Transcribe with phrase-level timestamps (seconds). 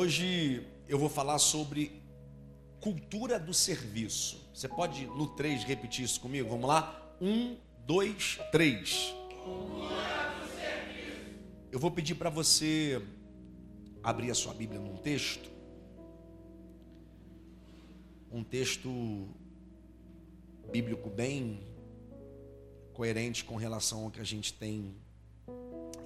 [0.00, 2.00] Hoje eu vou falar sobre
[2.80, 4.48] cultura do serviço.
[4.54, 6.48] Você pode no 3 repetir isso comigo?
[6.48, 7.16] Vamos lá?
[7.20, 9.12] Um, dois, três.
[11.72, 13.04] Eu vou pedir para você
[14.00, 15.50] abrir a sua Bíblia num texto.
[18.30, 19.28] Um texto
[20.70, 21.58] bíblico bem
[22.92, 24.94] coerente com relação ao que a gente tem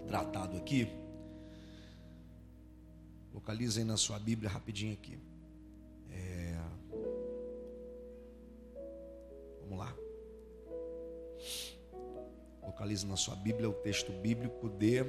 [0.06, 1.01] tratado aqui.
[3.32, 5.18] Localizem na sua Bíblia rapidinho aqui.
[6.10, 6.56] É...
[9.60, 9.96] Vamos lá.
[12.62, 15.04] Localize na sua Bíblia o texto bíblico de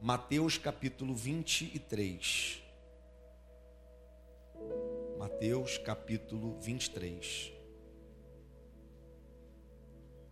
[0.00, 2.62] Mateus capítulo 23.
[5.18, 7.52] Mateus capítulo 23.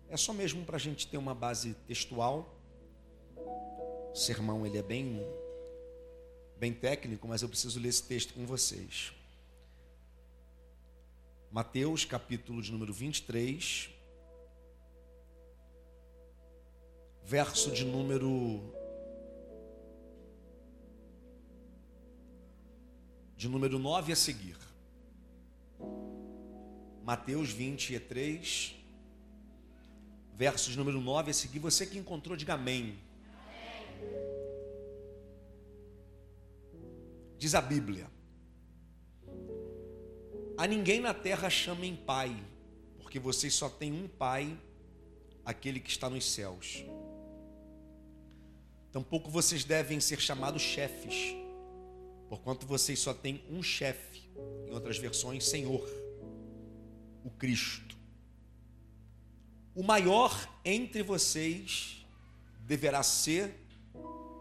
[0.08, 2.56] É só mesmo para a gente ter uma base textual.
[3.36, 5.20] O sermão ele é bem,
[6.58, 9.12] bem técnico, mas eu preciso ler esse texto com vocês.
[11.50, 13.91] Mateus capítulo de número 23,
[17.25, 18.75] verso de número
[23.36, 24.56] de número 9 a seguir.
[27.05, 28.75] Mateus 23,
[30.34, 31.58] versos número 9 a seguir.
[31.58, 32.98] Você que encontrou, diga amém.
[37.45, 38.11] Diz a Bíblia:
[40.56, 42.34] A ninguém na terra chamem pai,
[42.97, 44.59] porque vocês só têm um pai,
[45.45, 46.83] aquele que está nos céus.
[48.91, 51.37] Tampouco vocês devem ser chamados chefes,
[52.31, 54.27] porquanto vocês só têm um chefe,
[54.67, 55.87] em outras versões, Senhor,
[57.22, 57.95] o Cristo.
[59.75, 62.06] O maior entre vocês
[62.61, 63.55] deverá ser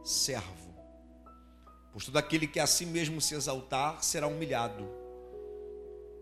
[0.06, 0.63] servo,
[1.94, 4.86] pois todo aquele que a si mesmo se exaltar será humilhado,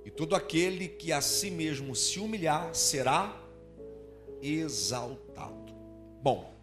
[0.05, 3.35] e todo aquele que a si mesmo se humilhar será
[4.41, 5.73] exaltado.
[6.21, 6.53] Bom,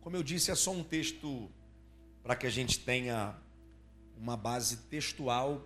[0.00, 1.50] como eu disse, é só um texto
[2.22, 3.36] para que a gente tenha
[4.16, 5.62] uma base textual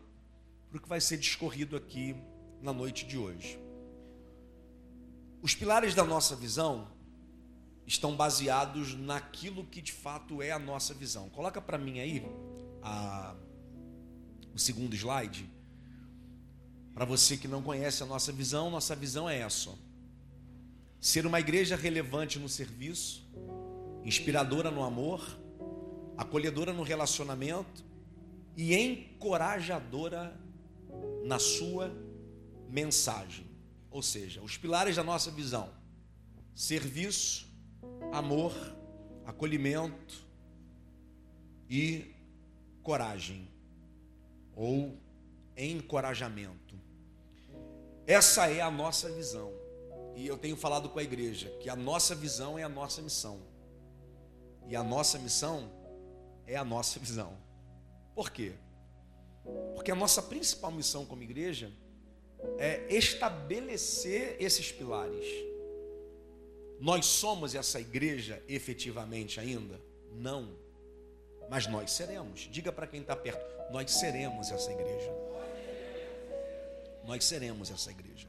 [0.68, 2.16] para o que vai ser discorrido aqui
[2.60, 3.58] na noite de hoje.
[5.42, 6.88] Os pilares da nossa visão
[7.86, 11.28] estão baseados naquilo que de fato é a nossa visão.
[11.30, 12.24] Coloca para mim aí
[12.82, 13.34] a,
[14.54, 15.48] o segundo slide.
[16.94, 19.70] Para você que não conhece a nossa visão, nossa visão é essa:
[21.00, 23.25] ser uma igreja relevante no serviço,
[24.04, 25.38] inspiradora no amor,
[26.16, 27.84] acolhedora no relacionamento
[28.56, 30.38] e encorajadora
[31.25, 31.91] na sua
[32.69, 33.47] mensagem.
[33.91, 35.70] Ou seja, os pilares da nossa visão:
[36.54, 37.47] serviço,
[38.12, 38.53] amor,
[39.25, 40.26] acolhimento
[41.69, 42.11] e
[42.82, 43.48] coragem
[44.54, 44.98] ou
[45.56, 46.75] encorajamento.
[48.06, 49.53] Essa é a nossa visão.
[50.15, 53.41] E eu tenho falado com a igreja que a nossa visão é a nossa missão.
[54.66, 55.70] E a nossa missão
[56.47, 57.37] é a nossa visão.
[58.15, 58.53] Por quê?
[59.75, 61.72] Porque a nossa principal missão como igreja
[62.59, 65.25] é estabelecer esses pilares.
[66.81, 69.81] Nós somos essa igreja efetivamente ainda?
[70.12, 70.61] Não.
[71.52, 72.48] Mas nós seremos.
[72.50, 75.12] Diga para quem está perto: nós seremos essa igreja.
[77.04, 78.26] Nós seremos essa igreja.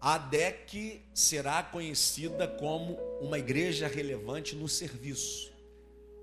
[0.00, 5.52] A ADEC será conhecida como uma igreja relevante no serviço,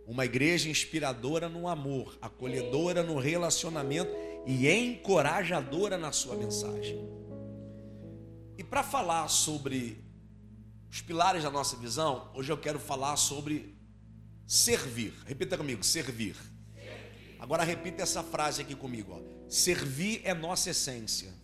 [0.05, 4.11] uma igreja inspiradora no amor, acolhedora no relacionamento
[4.45, 6.99] e encorajadora na sua mensagem.
[8.57, 10.03] E para falar sobre
[10.89, 13.79] os pilares da nossa visão, hoje eu quero falar sobre
[14.53, 15.13] servir.
[15.25, 16.35] Repita comigo: servir.
[16.35, 17.37] servir.
[17.39, 19.49] Agora repita essa frase aqui comigo: ó.
[19.49, 21.41] servir é nossa essência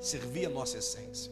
[0.00, 1.30] servir a nossa essência.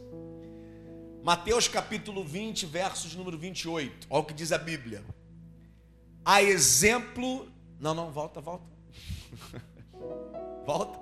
[1.23, 4.07] Mateus capítulo 20, versos número 28.
[4.09, 5.03] Olha o que diz a Bíblia.
[6.23, 7.51] A exemplo.
[7.79, 8.65] Não, não, volta, volta.
[10.65, 10.99] volta.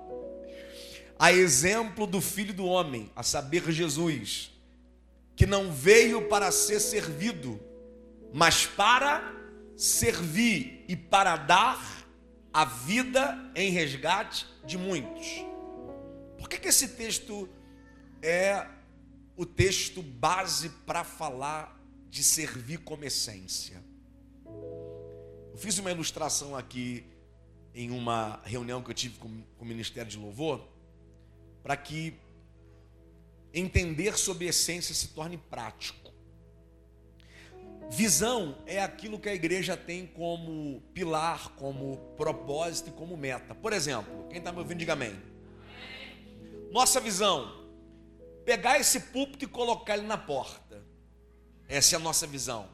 [1.18, 4.52] A exemplo do Filho do Homem, a saber, Jesus,
[5.36, 7.60] que não veio para ser servido,
[8.32, 9.22] mas para
[9.76, 12.06] servir e para dar
[12.52, 15.44] a vida em resgate de muitos.
[16.36, 17.48] Por que, que esse texto
[18.22, 18.66] é
[19.36, 21.78] o texto base para falar
[22.10, 23.82] de servir como essência.
[24.44, 27.04] Eu fiz uma ilustração aqui
[27.74, 30.66] em uma reunião que eu tive com, com o Ministério de Louvor,
[31.62, 32.14] para que
[33.52, 35.97] entender sobre essência se torne prático.
[37.90, 43.54] Visão é aquilo que a igreja tem como pilar, como propósito e como meta.
[43.54, 45.18] Por exemplo, quem está me ouvindo, diga amém.
[46.70, 47.66] Nossa visão,
[48.44, 50.82] pegar esse púlpito e colocar ele na porta.
[51.66, 52.68] Essa é a nossa visão.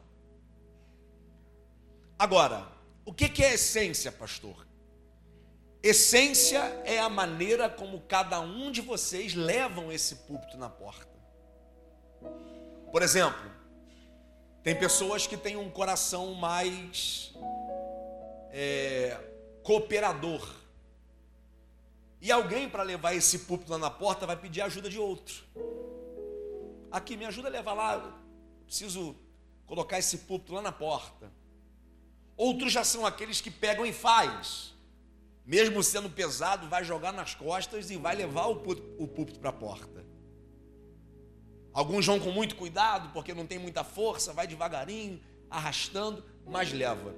[2.18, 2.68] Agora,
[3.04, 4.66] o que é essência, pastor?
[5.82, 11.14] Essência é a maneira como cada um de vocês levam esse púlpito na porta.
[12.90, 13.50] Por exemplo,
[14.64, 17.34] tem pessoas que têm um coração mais
[18.50, 19.20] é,
[19.62, 20.54] cooperador.
[22.18, 25.44] E alguém, para levar esse púlpito lá na porta, vai pedir ajuda de outro.
[26.90, 28.18] Aqui, me ajuda a levar lá.
[28.64, 29.14] Preciso
[29.66, 31.30] colocar esse púlpito lá na porta.
[32.34, 34.72] Outros já são aqueles que pegam e faz.
[35.44, 40.03] Mesmo sendo pesado, vai jogar nas costas e vai levar o púlpito para a porta.
[41.74, 47.12] Alguns vão com muito cuidado, porque não tem muita força, vai devagarinho, arrastando, mas leva.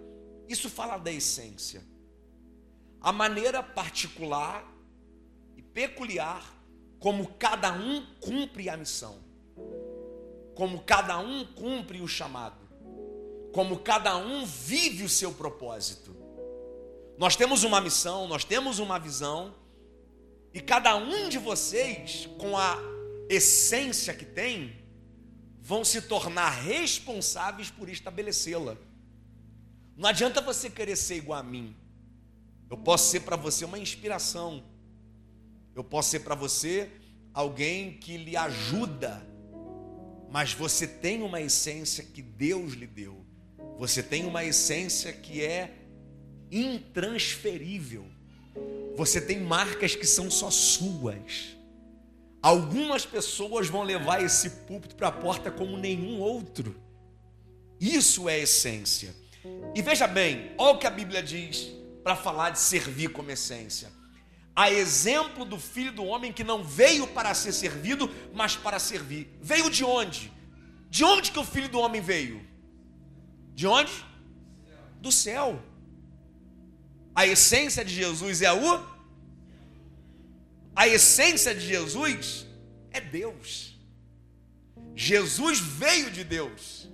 [0.48, 1.84] Isso fala da essência.
[2.98, 4.66] A maneira particular
[5.54, 6.42] e peculiar
[6.98, 9.18] como cada um cumpre a missão.
[10.54, 12.66] Como cada um cumpre o chamado.
[13.52, 16.16] Como cada um vive o seu propósito.
[17.18, 19.54] Nós temos uma missão, nós temos uma visão,
[20.52, 22.95] e cada um de vocês, com a
[23.28, 24.76] essência que tem,
[25.60, 28.76] vão se tornar responsáveis por estabelecê-la.
[29.96, 31.74] Não adianta você querer ser igual a mim.
[32.70, 34.62] Eu posso ser para você uma inspiração.
[35.74, 36.90] Eu posso ser para você
[37.32, 39.26] alguém que lhe ajuda.
[40.30, 43.24] Mas você tem uma essência que Deus lhe deu.
[43.78, 45.74] Você tem uma essência que é
[46.50, 48.06] intransferível.
[48.96, 51.55] Você tem marcas que são só suas.
[52.46, 56.80] Algumas pessoas vão levar esse púlpito para a porta como nenhum outro.
[57.80, 59.12] Isso é essência.
[59.74, 61.72] E veja bem, olha o que a Bíblia diz
[62.04, 63.90] para falar de servir como essência.
[64.54, 69.36] A exemplo do filho do homem que não veio para ser servido, mas para servir.
[69.42, 70.32] Veio de onde?
[70.88, 72.46] De onde que o filho do homem veio?
[73.56, 73.90] De onde?
[75.00, 75.60] Do céu.
[77.12, 78.95] A essência de Jesus é o
[80.76, 82.46] a essência de Jesus
[82.90, 83.74] é Deus.
[84.94, 86.86] Jesus veio de Deus,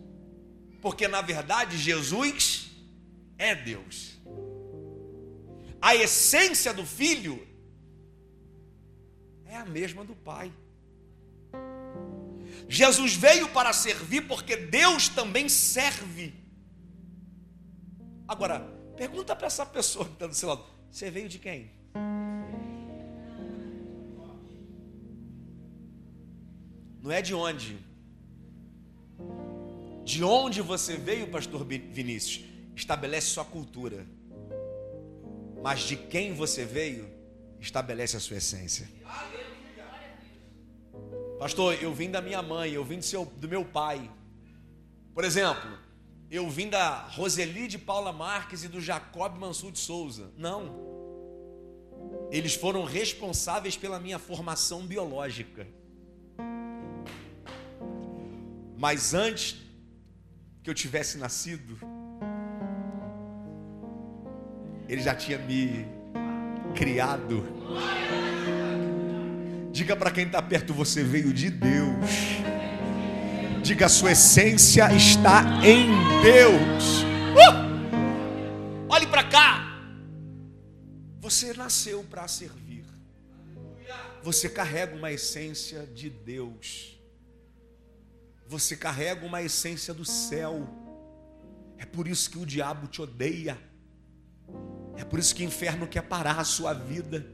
[0.81, 2.71] porque na verdade Jesus
[3.37, 4.17] é Deus.
[5.81, 7.45] A essência do Filho
[9.45, 10.53] é a mesma do Pai.
[12.69, 16.33] Jesus veio para servir porque Deus também serve.
[18.29, 18.61] Agora,
[18.97, 21.71] pergunta para essa pessoa que está do seu lado: você veio de quem?
[27.03, 27.79] Não é de onde.
[30.05, 32.45] De onde você veio, pastor Vinícius,
[32.77, 34.07] estabelece sua cultura.
[35.63, 37.09] Mas de quem você veio,
[37.61, 38.89] estabelece a sua essência.
[41.39, 44.09] Pastor, eu vim da minha mãe, eu vim do, seu, do meu pai.
[45.13, 45.77] Por exemplo,
[46.31, 50.31] eu vim da Roseli de Paula Marques e do Jacob Mansur de Souza.
[50.37, 50.93] Não.
[52.31, 55.67] Eles foram responsáveis pela minha formação biológica.
[58.83, 59.55] Mas antes
[60.61, 61.79] que eu tivesse nascido,
[64.89, 65.87] ele já tinha me
[66.75, 67.47] criado.
[69.71, 72.11] Diga para quem está perto, você veio de Deus.
[73.63, 75.87] Diga, a sua essência está em
[76.21, 77.05] Deus.
[77.39, 78.89] Uh!
[78.89, 79.81] Olhe para cá.
[81.21, 82.85] Você nasceu para servir.
[84.25, 86.92] Você carrega uma essência de Deus
[88.47, 90.69] você carrega uma essência do céu.
[91.79, 93.59] É por isso que o diabo te odeia.
[94.97, 97.27] É por isso que o inferno quer parar a sua vida.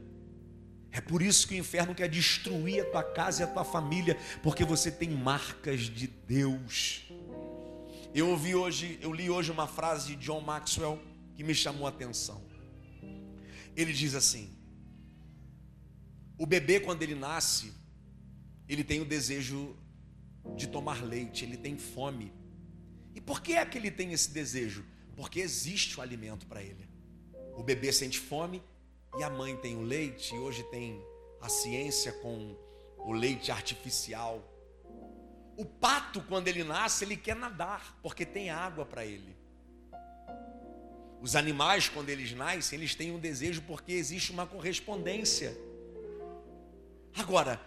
[0.91, 4.17] É por isso que o inferno quer destruir a tua casa e a tua família,
[4.41, 7.03] porque você tem marcas de Deus.
[8.13, 10.99] Eu ouvi hoje, eu li hoje uma frase de John Maxwell
[11.35, 12.43] que me chamou a atenção.
[13.75, 14.51] Ele diz assim:
[16.37, 17.71] O bebê quando ele nasce,
[18.67, 19.77] ele tem o desejo
[20.55, 22.33] de tomar leite, ele tem fome.
[23.15, 24.85] E por que é que ele tem esse desejo?
[25.15, 26.87] Porque existe o alimento para ele.
[27.55, 28.63] O bebê sente fome
[29.17, 31.03] e a mãe tem o leite, e hoje tem
[31.41, 32.55] a ciência com
[32.97, 34.43] o leite artificial.
[35.57, 39.35] O pato, quando ele nasce, ele quer nadar, porque tem água para ele.
[41.21, 45.57] Os animais, quando eles nascem, eles têm um desejo porque existe uma correspondência.
[47.13, 47.59] Agora,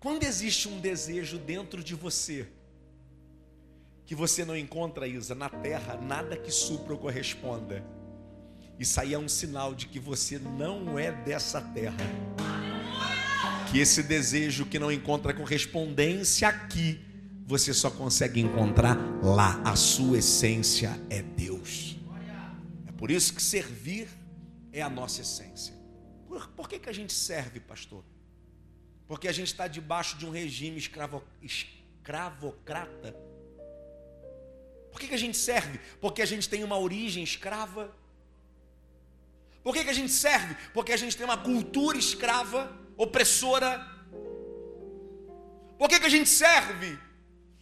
[0.00, 2.46] quando existe um desejo dentro de você,
[4.06, 7.84] que você não encontra, Isa, na terra nada que supra ou corresponda.
[8.78, 11.96] Isso aí é um sinal de que você não é dessa terra.
[13.70, 17.04] Que esse desejo que não encontra correspondência aqui,
[17.44, 19.60] você só consegue encontrar lá.
[19.64, 21.96] A sua essência é Deus.
[22.86, 24.08] É por isso que servir
[24.72, 25.74] é a nossa essência.
[26.28, 28.04] Por, por que, que a gente serve, pastor?
[29.08, 33.16] Porque a gente está debaixo de um regime escravo, escravocrata
[34.98, 35.78] por que, que a gente serve?
[36.00, 37.94] Porque a gente tem uma origem escrava.
[39.62, 40.56] Por que, que a gente serve?
[40.74, 43.86] Porque a gente tem uma cultura escrava, opressora.
[45.78, 46.98] Por que, que a gente serve?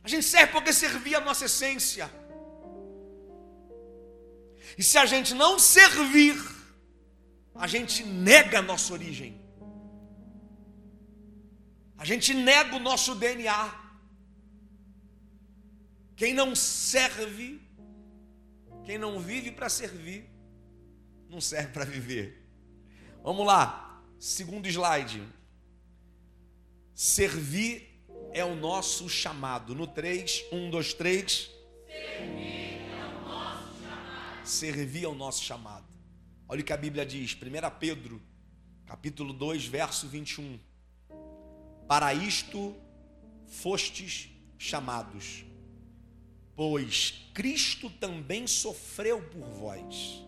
[0.03, 2.11] A gente serve porque servia a nossa essência.
[4.79, 6.43] E se a gente não servir,
[7.55, 9.39] a gente nega a nossa origem.
[11.99, 13.87] A gente nega o nosso DNA.
[16.15, 17.61] Quem não serve,
[18.85, 20.31] quem não vive para servir,
[21.29, 22.47] não serve para viver.
[23.23, 25.23] Vamos lá, segundo slide.
[26.95, 29.75] Servir é o nosso chamado.
[29.75, 31.51] No 3, 1, 2, 3.
[31.87, 34.47] Servir é o nosso chamado.
[34.47, 35.87] Servir é o nosso chamado.
[36.49, 38.23] Olha o que a Bíblia diz, 1 Pedro,
[38.87, 40.59] capítulo 2, verso 21.
[41.87, 42.75] Para isto
[43.47, 44.29] fostes
[44.59, 45.47] chamados
[46.57, 50.27] Pois Cristo também sofreu por vós,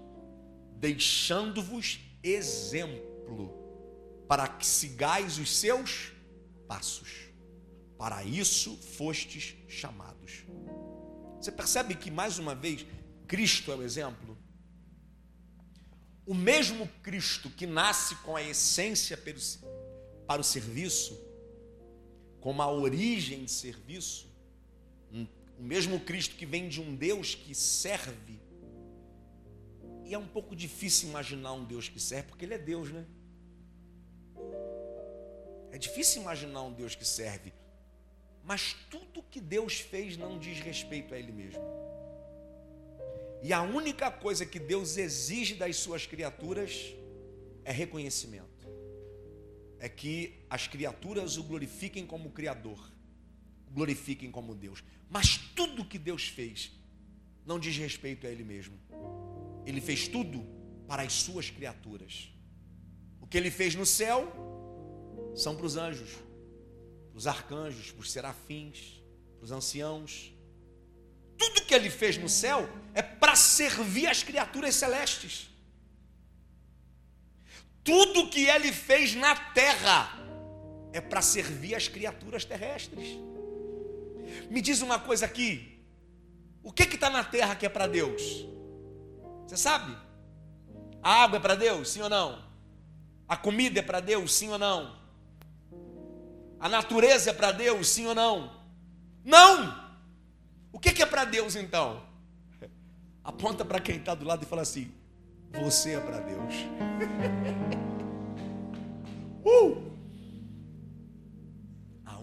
[0.77, 3.51] deixando-vos exemplo,
[4.29, 6.13] para que sigais os seus
[6.69, 7.09] passos.
[7.97, 10.45] Para isso fostes chamados.
[11.41, 12.85] Você percebe que, mais uma vez,
[13.27, 14.37] Cristo é o exemplo?
[16.27, 19.19] O mesmo Cristo que nasce com a essência
[20.27, 21.19] para o serviço,
[22.41, 24.29] com a origem de serviço,
[25.59, 28.41] o mesmo Cristo que vem de um Deus que serve.
[30.05, 33.05] E é um pouco difícil imaginar um Deus que serve, porque Ele é Deus, né?
[35.73, 37.53] É difícil imaginar um Deus que serve.
[38.45, 41.61] Mas tudo que Deus fez não diz respeito a Ele mesmo.
[43.43, 46.95] E a única coisa que Deus exige das suas criaturas
[47.65, 48.48] é reconhecimento.
[49.79, 52.91] É que as criaturas o glorifiquem como Criador,
[53.71, 54.83] glorifiquem como Deus.
[55.09, 56.73] Mas tudo que Deus fez
[57.47, 58.79] não diz respeito a Ele mesmo.
[59.65, 60.45] Ele fez tudo
[60.87, 62.31] para as suas criaturas.
[63.21, 64.33] O que Ele fez no céu
[65.35, 66.11] são para os anjos,
[67.11, 69.03] para os arcanjos, para os serafins,
[69.37, 70.33] para os anciãos.
[71.37, 75.49] Tudo que Ele fez no céu é para servir as criaturas celestes.
[77.89, 80.13] Tudo que Ele fez na terra
[80.93, 83.19] é para servir as criaturas terrestres.
[84.51, 85.83] Me diz uma coisa aqui.
[86.63, 88.47] O que está na terra que é para Deus?
[89.47, 89.97] Você sabe?
[91.03, 92.45] A água é para Deus, sim ou não?
[93.27, 94.95] A comida é para Deus, sim ou não?
[96.61, 98.55] A natureza é para Deus, sim ou não?
[99.25, 99.91] Não!
[100.71, 102.03] O que, que é para Deus então?
[103.25, 104.93] Aponta para quem está do lado e fala assim:
[105.53, 106.55] Você é para Deus.
[109.45, 109.89] uh!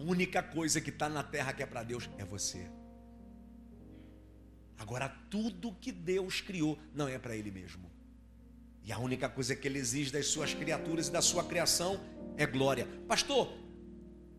[0.05, 2.69] única coisa que está na terra que é para Deus é você.
[4.77, 7.89] Agora, tudo que Deus criou não é para Ele mesmo.
[8.83, 11.99] E a única coisa que Ele exige das suas criaturas e da sua criação
[12.37, 12.87] é glória.
[13.07, 13.51] Pastor,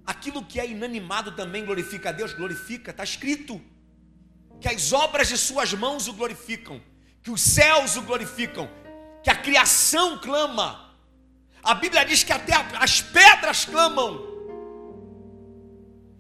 [0.04, 2.32] aquilo que é inanimado também glorifica a Deus?
[2.32, 3.60] Glorifica, está escrito.
[4.60, 6.80] Que as obras de Suas mãos o glorificam,
[7.26, 8.70] que os céus o glorificam,
[9.20, 10.96] que a criação clama.
[11.60, 14.20] A Bíblia diz que até as pedras clamam.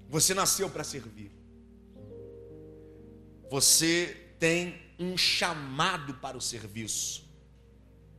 [0.08, 1.30] Você nasceu para servir.
[3.48, 7.24] Você tem um chamado para o serviço.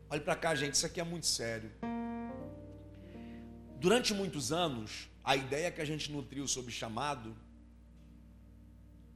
[0.09, 1.69] Olhe para cá, gente, isso aqui é muito sério.
[3.81, 7.35] Durante muitos anos, a ideia que a gente nutriu sobre chamado,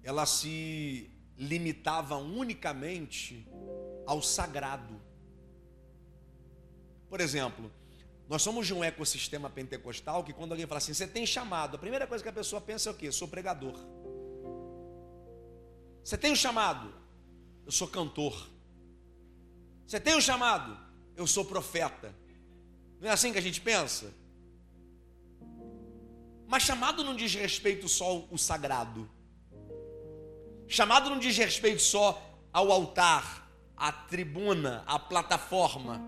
[0.04, 1.10] ela se
[1.42, 3.48] limitava unicamente
[4.06, 5.02] ao sagrado.
[7.10, 7.72] Por exemplo,
[8.30, 11.80] nós somos de um ecossistema pentecostal que quando alguém fala assim, você tem chamado, a
[11.80, 13.12] primeira coisa que a pessoa pensa é o quê?
[13.12, 13.74] Sou pregador.
[16.04, 16.94] Você tem um chamado?
[17.66, 18.48] Eu sou cantor.
[19.88, 20.78] Você tem um chamado?
[21.16, 22.14] Eu sou profeta.
[23.00, 24.14] Não é assim que a gente pensa?
[26.48, 29.10] Mas chamado não diz respeito só ao sagrado.
[30.72, 36.02] Chamado não diz respeito só ao altar, à tribuna, à plataforma.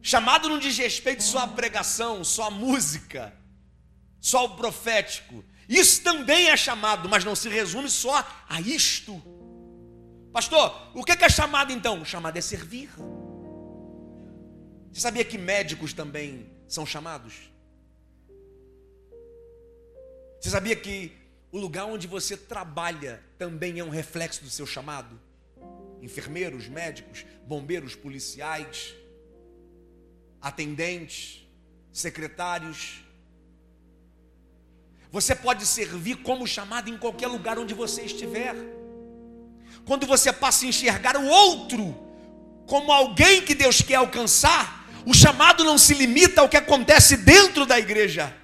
[0.00, 3.36] Chamado não diz respeito só à pregação, só à música,
[4.20, 5.44] só ao profético.
[5.68, 9.20] Isso também é chamado, mas não se resume só a isto.
[10.32, 12.04] Pastor, o que é chamado então?
[12.04, 12.88] Chamado é servir.
[14.92, 17.50] Você sabia que médicos também são chamados?
[20.40, 21.25] Você sabia que
[21.56, 25.18] o lugar onde você trabalha também é um reflexo do seu chamado?
[26.02, 28.94] Enfermeiros, médicos, bombeiros, policiais,
[30.38, 31.48] atendentes,
[31.90, 33.02] secretários.
[35.10, 38.54] Você pode servir como chamado em qualquer lugar onde você estiver.
[39.86, 41.96] Quando você passa a enxergar o outro
[42.66, 47.64] como alguém que Deus quer alcançar, o chamado não se limita ao que acontece dentro
[47.64, 48.36] da igreja.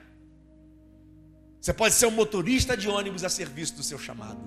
[1.63, 4.41] Você pode ser um motorista de ônibus a serviço do seu chamado.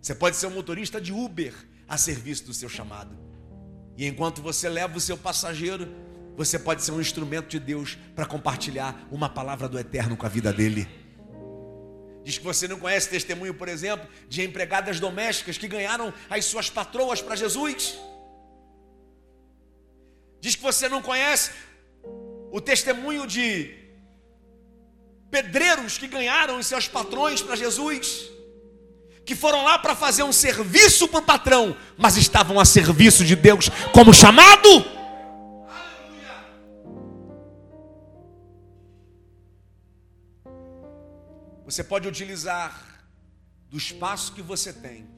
[0.00, 1.52] Você pode ser um motorista de Uber
[1.86, 3.14] a serviço do seu chamado.
[3.94, 5.86] E enquanto você leva o seu passageiro,
[6.38, 10.28] você pode ser um instrumento de Deus para compartilhar uma palavra do eterno com a
[10.30, 10.88] vida dele.
[12.24, 16.70] Diz que você não conhece testemunho, por exemplo, de empregadas domésticas que ganharam as suas
[16.70, 17.98] patroas para Jesus.
[20.40, 21.50] Diz que você não conhece
[22.50, 23.81] o testemunho de
[25.32, 28.30] pedreiros que ganharam os seus patrões para Jesus,
[29.24, 33.34] que foram lá para fazer um serviço para o patrão, mas estavam a serviço de
[33.34, 34.68] Deus como chamado.
[41.64, 43.02] Você pode utilizar
[43.70, 45.08] do espaço que você tem,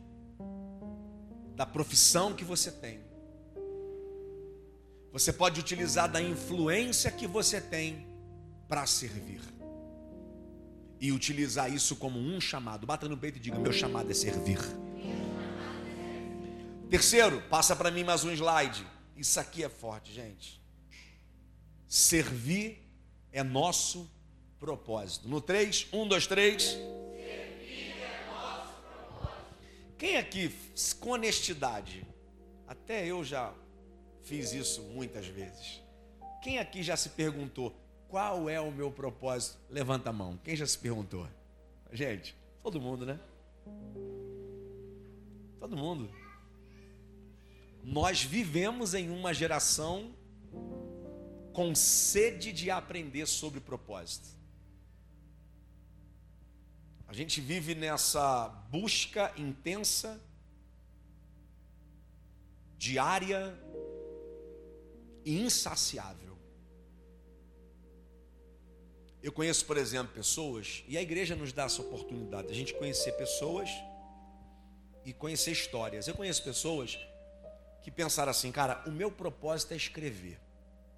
[1.56, 3.00] da profissão que você tem.
[5.12, 8.06] Você pode utilizar da influência que você tem
[8.68, 9.53] para servir.
[11.00, 12.86] E utilizar isso como um chamado.
[12.86, 14.58] Bata no peito e diga: Meu chamado é servir.
[16.88, 18.86] Terceiro, passa para mim mais um slide.
[19.16, 20.62] Isso aqui é forte, gente.
[21.86, 22.88] Servir
[23.32, 24.10] é nosso
[24.58, 25.28] propósito.
[25.28, 26.78] No 3, 1, 2, 3.
[29.98, 30.54] Quem aqui,
[31.00, 32.06] com honestidade,
[32.66, 33.54] até eu já
[34.22, 35.82] fiz isso muitas vezes.
[36.42, 37.74] Quem aqui já se perguntou
[38.14, 39.58] qual é o meu propósito?
[39.68, 40.38] Levanta a mão.
[40.44, 41.26] Quem já se perguntou?
[41.92, 43.18] Gente, todo mundo, né?
[45.58, 46.08] Todo mundo.
[47.82, 50.14] Nós vivemos em uma geração
[51.52, 54.28] com sede de aprender sobre propósito.
[57.08, 60.20] A gente vive nessa busca intensa,
[62.78, 63.58] diária
[65.24, 66.33] e insaciável.
[69.24, 73.12] Eu conheço, por exemplo, pessoas, e a igreja nos dá essa oportunidade, a gente conhecer
[73.12, 73.70] pessoas
[75.02, 76.06] e conhecer histórias.
[76.06, 76.98] Eu conheço pessoas
[77.82, 80.38] que pensaram assim, cara, o meu propósito é escrever.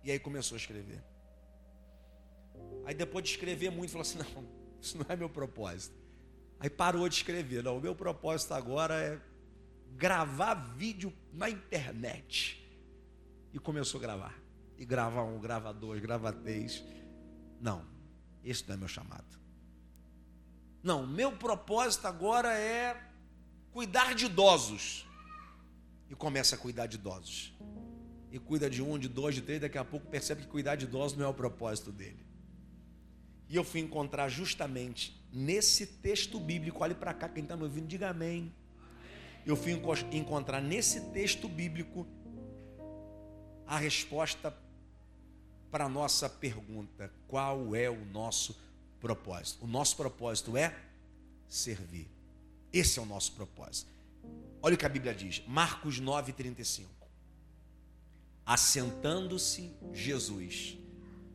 [0.02, 1.00] E aí começou a escrever.
[2.84, 4.44] Aí depois de escrever muito, falou assim: não,
[4.80, 5.94] isso não é meu propósito.
[6.58, 7.62] Aí parou de escrever.
[7.62, 9.20] Não, o meu propósito agora é
[9.92, 12.60] gravar vídeo na internet.
[13.52, 14.34] E começou a gravar.
[14.76, 16.82] E grava um, grava dois, grava três.
[17.60, 17.94] Não,
[18.48, 19.38] esse não é meu chamado.
[20.82, 22.96] Não, meu propósito agora é
[23.72, 25.04] cuidar de idosos.
[26.08, 27.52] E começa a cuidar de idosos.
[28.30, 30.84] E cuida de um, de dois, de três, daqui a pouco percebe que cuidar de
[30.84, 32.24] idosos não é o propósito dele.
[33.48, 37.86] E eu fui encontrar justamente nesse texto bíblico, olhe para cá, quem está me ouvindo,
[37.86, 38.54] diga amém.
[39.44, 39.72] Eu fui
[40.12, 42.06] encontrar nesse texto bíblico
[43.66, 44.56] a resposta
[45.70, 48.56] para a nossa pergunta: qual é o nosso
[49.00, 49.64] propósito?
[49.64, 50.74] O nosso propósito é
[51.48, 52.08] servir.
[52.72, 53.90] Esse é o nosso propósito.
[54.62, 56.86] Olha o que a Bíblia diz, Marcos 9,35.
[58.44, 60.78] Assentando-se Jesus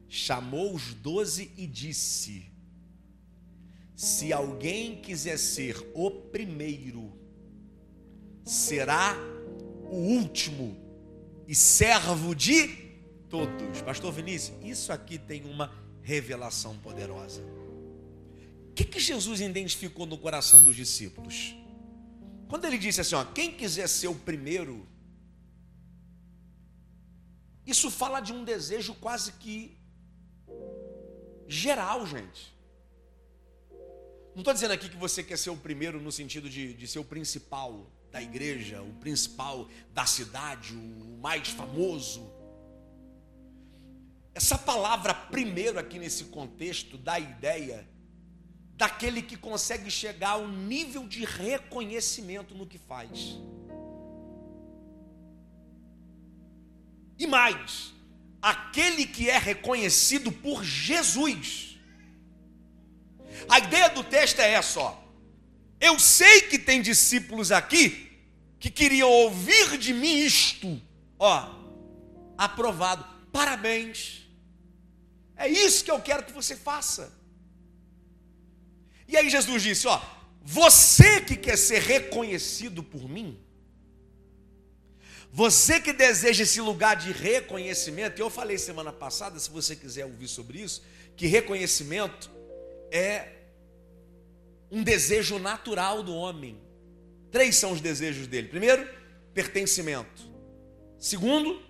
[0.07, 2.51] chamou os doze e disse:
[3.95, 7.17] Se alguém quiser ser o primeiro,
[8.43, 9.15] será
[9.89, 10.77] o último
[11.47, 12.80] e servo de
[13.31, 13.81] todos.
[13.81, 17.41] Pastor Vinícius, isso aqui tem uma revelação poderosa.
[18.69, 21.55] O que, que Jesus identificou no coração dos discípulos?
[22.49, 24.85] Quando ele disse assim: ó, quem quiser ser o primeiro,
[27.65, 29.77] isso fala de um desejo quase que
[31.47, 32.51] geral, gente.
[34.33, 36.99] Não estou dizendo aqui que você quer ser o primeiro no sentido de, de ser
[36.99, 42.40] o principal da igreja, o principal da cidade, o mais famoso.
[44.33, 47.87] Essa palavra primeiro aqui nesse contexto dá a ideia
[48.75, 53.37] daquele que consegue chegar ao nível de reconhecimento no que faz.
[57.19, 57.93] E mais,
[58.41, 61.77] aquele que é reconhecido por Jesus.
[63.47, 64.97] A ideia do texto é essa, ó.
[65.79, 68.19] Eu sei que tem discípulos aqui
[68.59, 70.81] que queriam ouvir de mim isto,
[71.19, 71.53] ó,
[72.37, 73.05] aprovado.
[73.31, 74.20] Parabéns.
[75.43, 77.03] É isso que eu quero que você faça.
[79.07, 79.99] E aí Jesus disse, ó,
[80.41, 83.29] você que quer ser reconhecido por mim,
[85.31, 90.27] você que deseja esse lugar de reconhecimento, eu falei semana passada, se você quiser ouvir
[90.27, 90.83] sobre isso,
[91.17, 92.29] que reconhecimento
[92.91, 93.13] é
[94.69, 96.61] um desejo natural do homem.
[97.31, 98.47] Três são os desejos dele.
[98.47, 98.87] Primeiro,
[99.33, 100.21] pertencimento.
[100.99, 101.61] Segundo,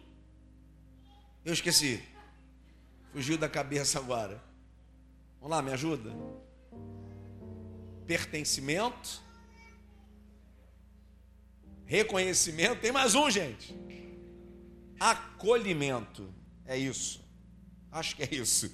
[1.45, 2.10] eu esqueci.
[3.11, 4.41] Fugiu da cabeça agora.
[5.39, 6.11] Vamos lá, me ajuda.
[8.07, 9.21] Pertencimento
[11.91, 12.79] reconhecimento.
[12.79, 13.75] Tem mais um, gente.
[14.97, 16.33] Acolhimento.
[16.65, 17.21] É isso.
[17.91, 18.73] Acho que é isso.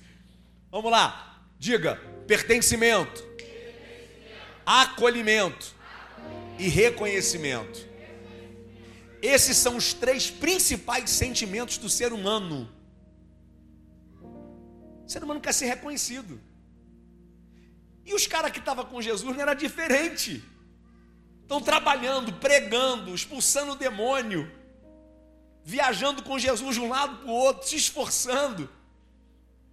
[0.69, 1.41] Vamos lá.
[1.57, 1.95] Diga:
[2.27, 3.27] pertencimento,
[4.63, 5.73] acolhimento
[6.59, 7.87] e reconhecimento.
[9.19, 12.71] Esses são os três principais sentimentos do ser humano.
[15.07, 16.39] O ser humano quer ser reconhecido.
[18.05, 20.43] E os caras que estavam com Jesus não era diferente.
[21.43, 24.51] Estão trabalhando, pregando, expulsando o demônio,
[25.63, 28.69] viajando com Jesus de um lado para o outro, se esforçando.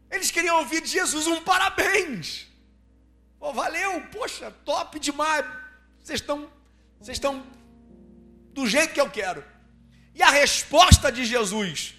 [0.08, 2.46] Eles queriam ouvir de Jesus um parabéns.
[3.40, 5.44] Oh, valeu, poxa, top demais.
[6.00, 6.48] Vocês estão,
[7.00, 7.44] vocês estão
[8.52, 9.44] do jeito que eu quero.
[10.14, 11.96] E a resposta de Jesus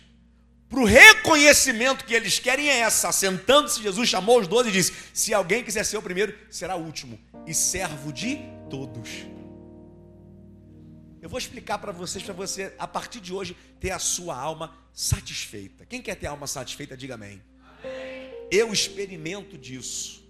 [0.76, 3.10] para o reconhecimento que eles querem é essa.
[3.14, 6.84] Sentando-se, Jesus chamou os doze e disse: Se alguém quiser ser o primeiro, será o
[6.84, 9.10] último, e servo de todos.
[11.22, 14.78] Eu vou explicar para vocês, para você, a partir de hoje, ter a sua alma
[14.94, 15.86] satisfeita.
[15.86, 17.42] Quem quer ter a alma satisfeita, diga amém.
[17.82, 18.32] amém.
[18.52, 20.30] Eu experimento disso.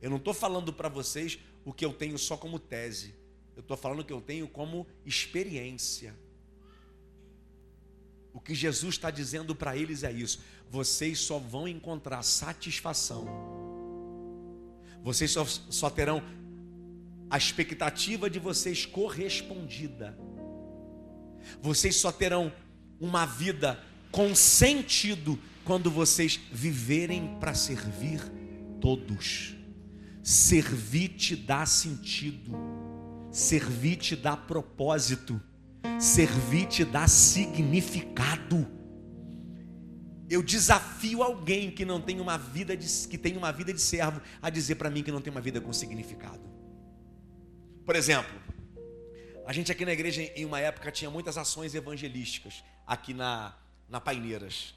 [0.00, 3.12] Eu não estou falando para vocês o que eu tenho só como tese.
[3.56, 6.14] Eu estou falando o que eu tenho como experiência.
[8.32, 10.40] O que Jesus está dizendo para eles é isso:
[10.70, 13.26] vocês só vão encontrar satisfação,
[15.02, 16.22] vocês só, só terão
[17.28, 20.18] a expectativa de vocês correspondida.
[21.62, 22.52] Vocês só terão
[23.00, 28.20] uma vida com sentido quando vocês viverem para servir
[28.80, 29.54] todos.
[30.22, 32.52] Servir te dá sentido,
[33.30, 35.40] servir te dá propósito,
[35.98, 38.66] servir te dá significado.
[40.28, 44.20] Eu desafio alguém que não tem uma vida de, que tem uma vida de servo
[44.40, 46.48] a dizer para mim que não tem uma vida com significado.
[47.84, 48.40] Por exemplo,
[49.44, 53.52] a gente aqui na igreja, em uma época, tinha muitas ações evangelísticas aqui na,
[53.88, 54.72] na Paineiras.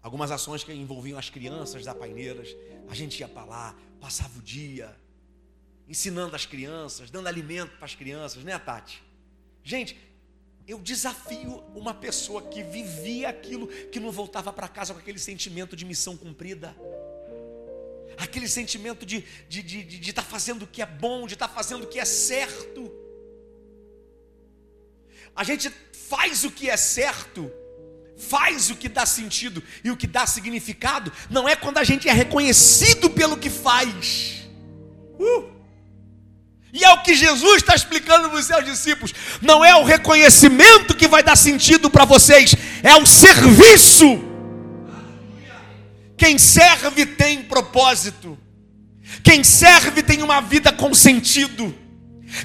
[0.00, 2.56] Algumas ações que envolviam as crianças da Paineiras.
[2.88, 4.96] A gente ia para lá, passava o dia,
[5.86, 9.03] ensinando as crianças, dando alimento para as crianças, né, Tati?
[9.64, 9.98] Gente,
[10.68, 15.74] eu desafio uma pessoa que vivia aquilo, que não voltava para casa com aquele sentimento
[15.74, 16.76] de missão cumprida
[18.16, 21.34] aquele sentimento de estar de, de, de, de tá fazendo o que é bom, de
[21.34, 22.92] estar tá fazendo o que é certo.
[25.34, 25.70] A gente
[26.08, 27.50] faz o que é certo,
[28.16, 32.08] faz o que dá sentido e o que dá significado, não é quando a gente
[32.08, 34.44] é reconhecido pelo que faz.
[35.18, 35.53] Uh!
[36.74, 39.14] E é o que Jesus está explicando para os seus discípulos.
[39.40, 44.20] Não é o reconhecimento que vai dar sentido para vocês, é o serviço.
[46.16, 48.36] Quem serve tem propósito.
[49.22, 51.72] Quem serve tem uma vida com sentido.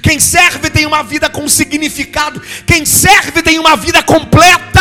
[0.00, 2.40] Quem serve tem uma vida com significado.
[2.64, 4.80] Quem serve tem uma vida completa.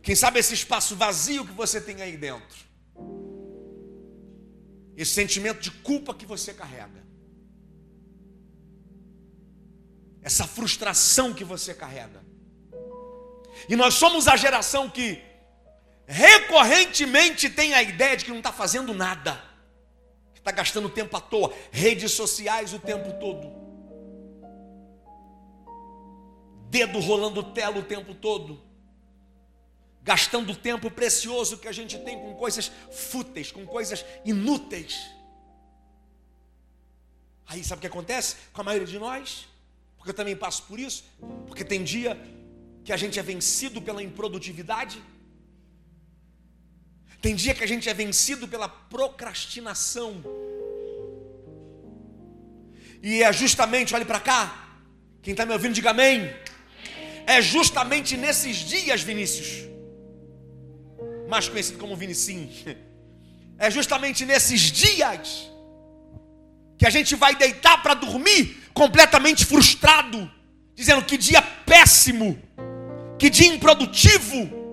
[0.00, 2.63] Quem sabe esse espaço vazio que você tem aí dentro.
[4.96, 7.04] Esse sentimento de culpa que você carrega.
[10.22, 12.24] Essa frustração que você carrega.
[13.68, 15.22] E nós somos a geração que
[16.06, 19.42] recorrentemente tem a ideia de que não está fazendo nada,
[20.32, 23.52] que está gastando tempo à toa, redes sociais o tempo todo,
[26.68, 28.62] dedo rolando tela o tempo todo,
[30.04, 35.10] gastando tempo precioso que a gente tem com coisas fúteis, com coisas inúteis.
[37.46, 39.48] Aí sabe o que acontece com a maioria de nós?
[39.96, 41.04] Porque eu também passo por isso,
[41.46, 42.20] porque tem dia
[42.84, 45.02] que a gente é vencido pela improdutividade.
[47.22, 50.22] Tem dia que a gente é vencido pela procrastinação.
[53.02, 54.78] E é justamente, olhe para cá,
[55.22, 56.30] quem está me ouvindo, diga amém.
[57.26, 59.73] É justamente nesses dias, Vinícius,
[61.28, 62.50] mais conhecido como Vinicim.
[63.58, 65.50] É justamente nesses dias
[66.76, 70.30] que a gente vai deitar para dormir completamente frustrado,
[70.74, 72.36] dizendo que dia péssimo,
[73.18, 74.64] que dia improdutivo.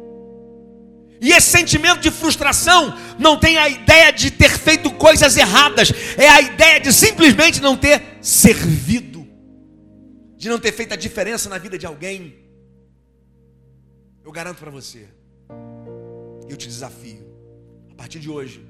[1.21, 6.27] E esse sentimento de frustração não tem a ideia de ter feito coisas erradas, é
[6.27, 9.27] a ideia de simplesmente não ter servido,
[10.35, 12.35] de não ter feito a diferença na vida de alguém.
[14.25, 15.07] Eu garanto para você,
[16.53, 17.25] eu te desafio,
[17.91, 18.65] a partir de hoje,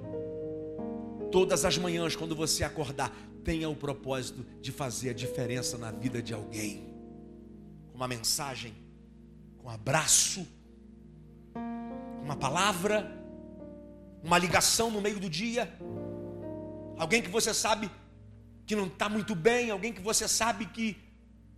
[1.31, 3.11] todas as manhãs, quando você acordar,
[3.43, 6.93] tenha o propósito de fazer a diferença na vida de alguém,
[7.91, 8.73] com uma mensagem,
[9.57, 10.45] com um abraço,
[12.23, 13.11] uma palavra,
[14.23, 15.71] uma ligação no meio do dia,
[16.97, 17.89] alguém que você sabe
[18.65, 20.97] que não está muito bem, alguém que você sabe que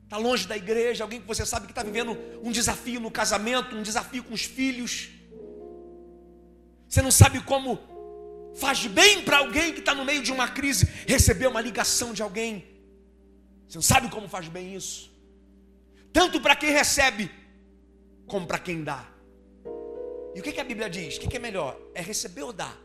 [0.04, 3.76] está longe da igreja, alguém que você sabe que está vivendo um desafio no casamento,
[3.76, 5.10] um desafio com os filhos.
[6.94, 7.80] Você não sabe como
[8.56, 12.22] faz bem para alguém que está no meio de uma crise receber uma ligação de
[12.22, 12.64] alguém.
[13.68, 15.12] Você não sabe como faz bem isso.
[16.12, 17.32] Tanto para quem recebe,
[18.28, 19.08] como para quem dá.
[20.36, 21.18] E o que, que, a Bíblia diz?
[21.18, 21.76] O que, que é melhor?
[21.96, 22.78] É receber ou dar?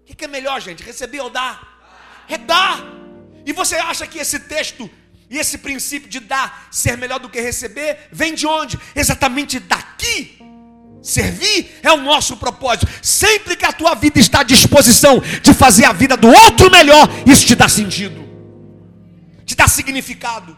[0.00, 0.82] O que, que é melhor, gente?
[0.82, 2.24] Receber ou dar?
[2.30, 2.82] É dar.
[3.44, 4.90] E você acha que esse texto
[5.28, 8.78] e esse princípio de dar ser melhor do que receber vem de onde?
[8.96, 10.37] Exatamente daqui.
[11.08, 12.86] Servir é o nosso propósito.
[13.02, 17.08] Sempre que a tua vida está à disposição de fazer a vida do outro melhor,
[17.26, 18.28] isso te dá sentido,
[19.46, 20.54] te dá significado.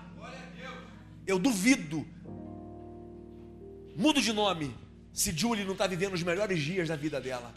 [1.25, 2.05] Eu duvido,
[3.95, 4.75] mudo de nome,
[5.13, 7.55] se Julie não está vivendo os melhores dias da vida dela,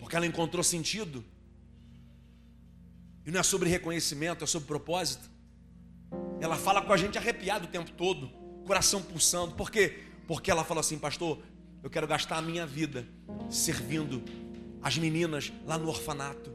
[0.00, 1.24] porque ela encontrou sentido.
[3.24, 5.30] E não é sobre reconhecimento, é sobre propósito.
[6.40, 8.28] Ela fala com a gente arrepiado o tempo todo,
[8.66, 11.38] coração pulsando, porque porque ela falou assim, pastor,
[11.82, 13.08] eu quero gastar a minha vida
[13.48, 14.22] servindo
[14.82, 16.52] as meninas lá no orfanato.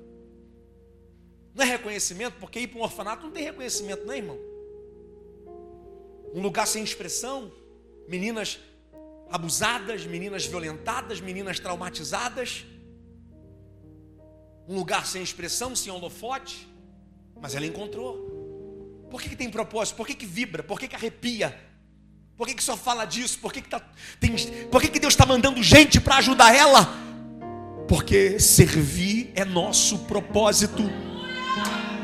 [1.55, 4.37] Não é reconhecimento, porque ir para um orfanato não tem reconhecimento, não é, irmão?
[6.35, 7.51] Um lugar sem expressão,
[8.07, 8.59] meninas
[9.31, 12.67] abusadas, meninas violentadas, meninas traumatizadas.
[14.67, 16.67] Um lugar sem expressão, sem holofote.
[17.41, 19.07] Mas ela encontrou.
[19.09, 19.95] Por que, que tem propósito?
[19.95, 20.61] Por que, que vibra?
[20.61, 21.72] Por que, que arrepia?
[22.43, 23.39] Por que, que só fala disso?
[23.39, 23.81] Por que, que, tá,
[24.19, 24.35] tem,
[24.69, 26.93] por que, que Deus está mandando gente para ajudar ela?
[27.87, 30.83] Porque servir é nosso propósito.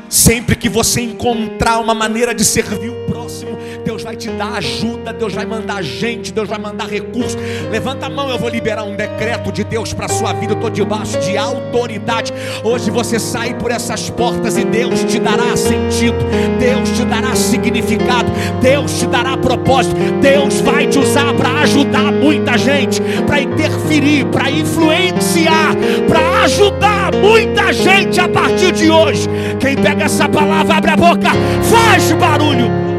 [0.08, 5.12] Sempre que você encontrar uma maneira de servir o próximo, Deus vai te dar ajuda,
[5.12, 7.36] Deus vai mandar gente, Deus vai mandar recurso.
[7.70, 10.52] Levanta a mão, eu vou liberar um decreto de Deus para a sua vida.
[10.52, 12.32] Eu estou debaixo de autoridade.
[12.64, 16.16] Hoje você sai por essas portas e Deus te dará sentido,
[16.58, 19.94] Deus te dará significado, Deus te dará propósito.
[20.20, 25.76] Deus vai te usar para ajudar muita gente, para interferir, para influenciar,
[26.08, 29.28] para ajudar muita gente a partir de hoje.
[29.60, 31.30] Quem Pega essa palavra, abre a boca,
[31.70, 32.89] faz barulho.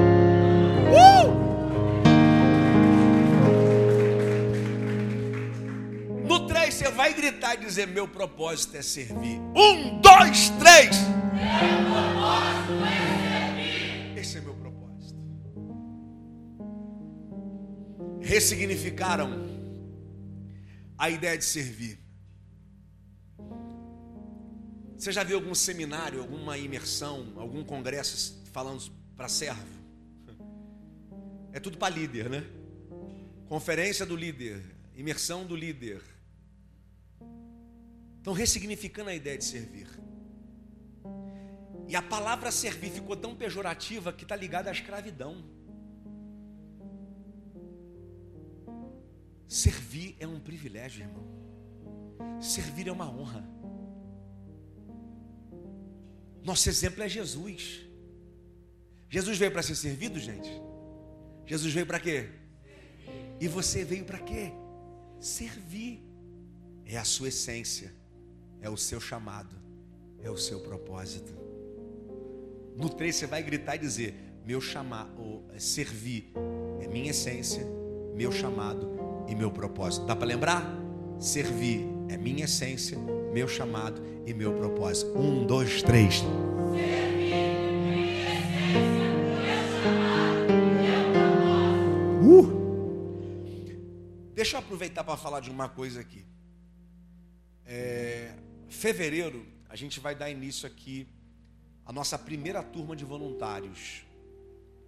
[7.52, 9.40] Gritar e dizer: Meu propósito é servir.
[9.56, 10.98] Um, dois, três.
[11.34, 12.96] Meu propósito é
[13.40, 14.18] servir.
[14.18, 15.20] Esse é meu propósito.
[18.22, 19.50] Ressignificaram
[20.98, 22.00] a ideia de servir.
[24.98, 28.84] Você já viu algum seminário, alguma imersão, algum congresso falando
[29.18, 29.82] para servo?
[31.52, 32.46] É tudo para líder, né?
[33.48, 34.62] Conferência do líder,
[34.96, 36.02] imersão do líder.
[38.22, 39.88] Estão ressignificando a ideia de servir.
[41.88, 45.44] E a palavra servir ficou tão pejorativa que está ligada à escravidão.
[49.48, 52.40] Servir é um privilégio, irmão.
[52.40, 53.44] Servir é uma honra.
[56.44, 57.82] Nosso exemplo é Jesus.
[59.10, 60.50] Jesus veio para ser servido, gente?
[61.48, 62.30] Jesus veio para quê?
[63.40, 64.52] E você veio para quê?
[65.20, 66.08] Servir.
[66.86, 67.92] É a sua essência,
[68.62, 69.56] é o seu chamado,
[70.22, 71.34] é o seu propósito.
[72.76, 76.32] No 3 você vai gritar e dizer: Meu chamado, servir
[76.80, 77.66] é minha essência,
[78.16, 78.90] meu chamado
[79.28, 80.06] e meu propósito.
[80.06, 80.64] Dá para lembrar?
[81.20, 82.98] Servir é minha essência,
[83.34, 85.18] meu chamado e meu propósito.
[85.18, 86.24] Um, dois, três.
[92.24, 92.62] Uh!
[94.34, 96.26] Deixa eu aproveitar para falar de uma coisa aqui.
[97.66, 98.34] É,
[98.72, 101.08] fevereiro, a gente vai dar início aqui
[101.86, 104.04] a nossa primeira turma de voluntários.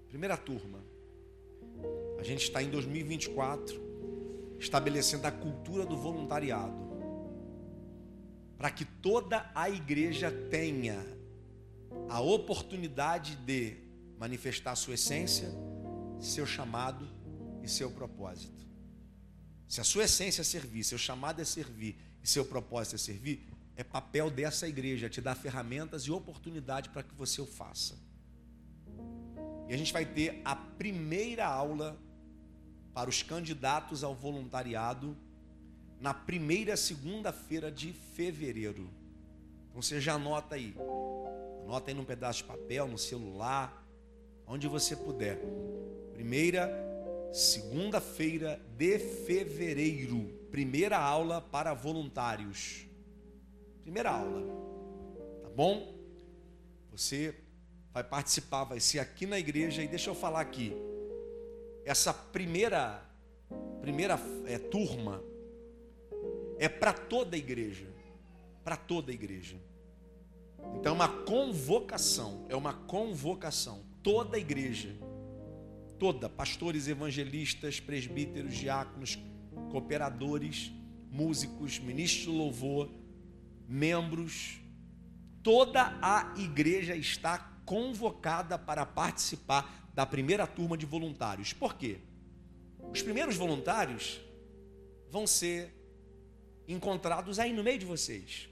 [0.07, 0.79] Primeira turma.
[2.17, 3.93] A gente está em 2024.
[4.59, 6.73] estabelecendo a cultura do voluntariado,
[8.57, 11.05] para que toda a igreja tenha
[12.07, 13.75] a oportunidade de
[14.17, 15.49] manifestar sua essência,
[16.21, 17.05] seu chamado
[17.61, 18.65] e seu propósito.
[19.67, 23.45] Se a sua essência é servir, seu chamado é servir e seu propósito é servir,
[23.75, 27.97] é papel dessa igreja te dar ferramentas e oportunidade para que você o faça.
[29.67, 31.97] E a gente vai ter a primeira aula
[32.93, 35.17] para os candidatos ao voluntariado
[35.99, 38.89] na primeira segunda-feira de fevereiro.
[39.69, 40.75] Então você já anota aí.
[41.63, 43.83] Anota aí num pedaço de papel, no celular,
[44.45, 45.39] onde você puder.
[46.13, 46.69] Primeira
[47.33, 50.27] segunda-feira de fevereiro.
[50.51, 52.85] Primeira aula para voluntários.
[53.83, 54.41] Primeira aula.
[55.43, 55.93] Tá bom?
[56.91, 57.35] Você
[57.93, 60.73] vai participar, vai ser aqui na igreja e deixa eu falar aqui.
[61.85, 63.03] Essa primeira
[63.81, 65.21] primeira é, turma
[66.57, 67.85] é para toda a igreja,
[68.63, 69.57] para toda a igreja.
[70.75, 74.95] Então é uma convocação, é uma convocação, toda a igreja,
[75.99, 79.19] toda, pastores, evangelistas, presbíteros, diáconos,
[79.69, 80.71] cooperadores,
[81.11, 82.89] músicos, ministros de louvor,
[83.73, 84.61] membros,
[85.41, 91.53] toda a igreja está convocada para participar da primeira turma de voluntários.
[91.53, 91.97] Por quê?
[92.91, 94.21] Os primeiros voluntários
[95.09, 95.73] vão ser
[96.67, 98.47] encontrados aí no meio de vocês.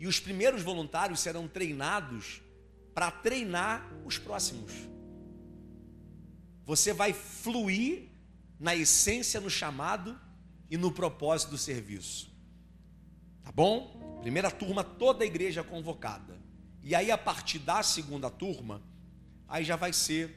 [0.00, 2.42] E os primeiros voluntários serão treinados
[2.92, 4.72] para treinar os próximos.
[6.64, 8.08] Você vai fluir
[8.58, 10.18] na essência, no chamado
[10.68, 12.29] e no propósito do serviço.
[13.42, 14.18] Tá bom?
[14.20, 16.38] Primeira turma, toda a igreja convocada.
[16.82, 18.82] E aí, a partir da segunda turma,
[19.48, 20.34] aí já vai ser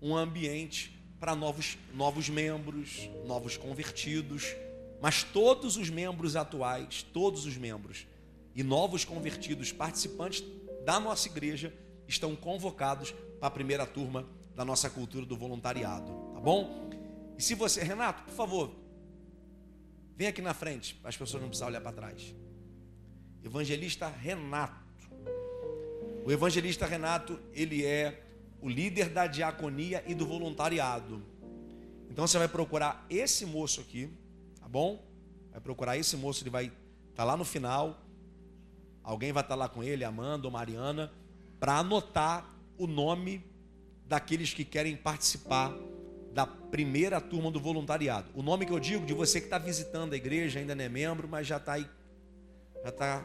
[0.00, 4.54] um ambiente para novos, novos membros, novos convertidos,
[5.00, 8.06] mas todos os membros atuais, todos os membros
[8.54, 10.44] e novos convertidos participantes
[10.84, 11.72] da nossa igreja
[12.08, 16.90] estão convocados para a primeira turma da nossa cultura do voluntariado, tá bom?
[17.38, 18.70] E se você, Renato, por favor,
[20.16, 22.34] vem aqui na frente, para as pessoas não precisarem olhar para trás.
[23.44, 24.82] Evangelista Renato.
[26.24, 28.22] O evangelista Renato, ele é
[28.60, 31.22] o líder da diaconia e do voluntariado.
[32.08, 34.08] Então você vai procurar esse moço aqui,
[34.60, 35.04] tá bom?
[35.50, 36.74] Vai procurar esse moço, ele vai estar
[37.16, 38.00] tá lá no final.
[39.02, 41.12] Alguém vai estar tá lá com ele, Amanda ou Mariana,
[41.58, 42.48] para anotar
[42.78, 43.44] o nome
[44.06, 45.74] daqueles que querem participar
[46.32, 48.30] da primeira turma do voluntariado.
[48.34, 50.88] O nome que eu digo de você que está visitando a igreja, ainda não é
[50.88, 51.86] membro, mas já está aí,
[52.82, 53.24] já está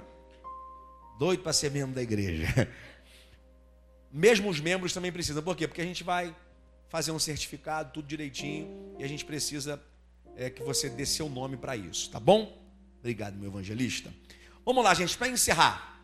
[1.17, 2.47] doido para ser membro da igreja.
[4.11, 5.41] Mesmo os membros também precisam.
[5.41, 5.67] Por quê?
[5.67, 6.35] Porque a gente vai
[6.89, 9.81] fazer um certificado, tudo direitinho, e a gente precisa
[10.35, 12.61] é, que você dê seu nome para isso, tá bom?
[12.99, 14.13] Obrigado, meu evangelista.
[14.65, 16.01] Vamos lá, gente, para encerrar,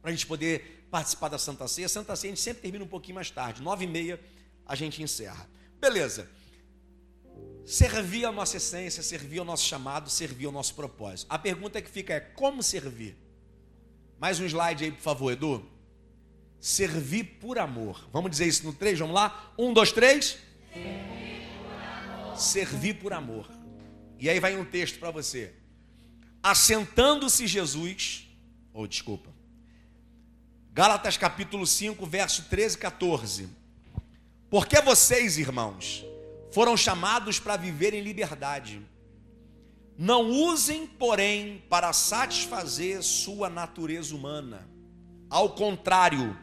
[0.00, 1.88] para a gente poder participar da Santa Ceia.
[1.88, 4.20] Santa Ceia a gente sempre termina um pouquinho mais tarde, nove e meia
[4.64, 5.48] a gente encerra.
[5.86, 6.28] Beleza.
[7.64, 11.28] Servir a nossa essência, servir ao nosso chamado, servir ao nosso propósito.
[11.30, 13.16] A pergunta que fica é como servir?
[14.18, 15.64] Mais um slide aí, por favor, Edu.
[16.58, 18.08] Servir por amor.
[18.12, 19.54] Vamos dizer isso no três, vamos lá?
[19.56, 20.38] Um, dois, três.
[20.72, 22.36] Servir por amor.
[22.36, 23.50] Servir por amor.
[24.18, 25.54] E aí vai um texto para você.
[26.42, 28.28] Assentando-se Jesus,
[28.72, 29.30] ou oh, desculpa.
[30.72, 33.65] Gálatas capítulo 5, verso 13 e 14.
[34.56, 36.02] Porque vocês, irmãos,
[36.50, 38.80] foram chamados para viver em liberdade
[39.98, 44.66] não usem, porém, para satisfazer sua natureza humana.
[45.28, 46.34] Ao contrário,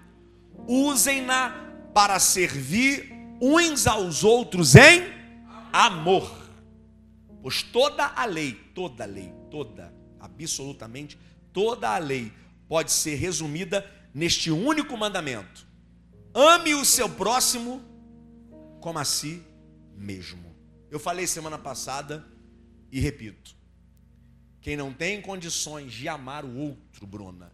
[0.67, 1.55] usem-na
[1.91, 5.11] para servir uns aos outros em
[5.71, 6.31] amor.
[7.41, 11.17] Pois toda a lei, toda a lei, toda, absolutamente
[11.51, 12.31] toda a lei
[12.69, 15.65] pode ser resumida neste único mandamento:
[16.31, 17.92] ame o seu próximo
[18.83, 19.41] como a si
[19.95, 20.53] mesmo.
[20.91, 22.27] Eu falei semana passada
[22.91, 23.55] e repito:
[24.59, 27.49] quem não tem condições de amar o outro, Bruna,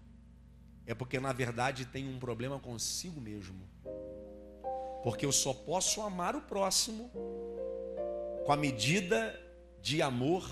[0.88, 3.70] é porque na verdade tem um problema consigo mesmo.
[5.04, 7.12] Porque eu só posso amar o próximo
[8.44, 9.40] com a medida
[9.84, 10.50] de amor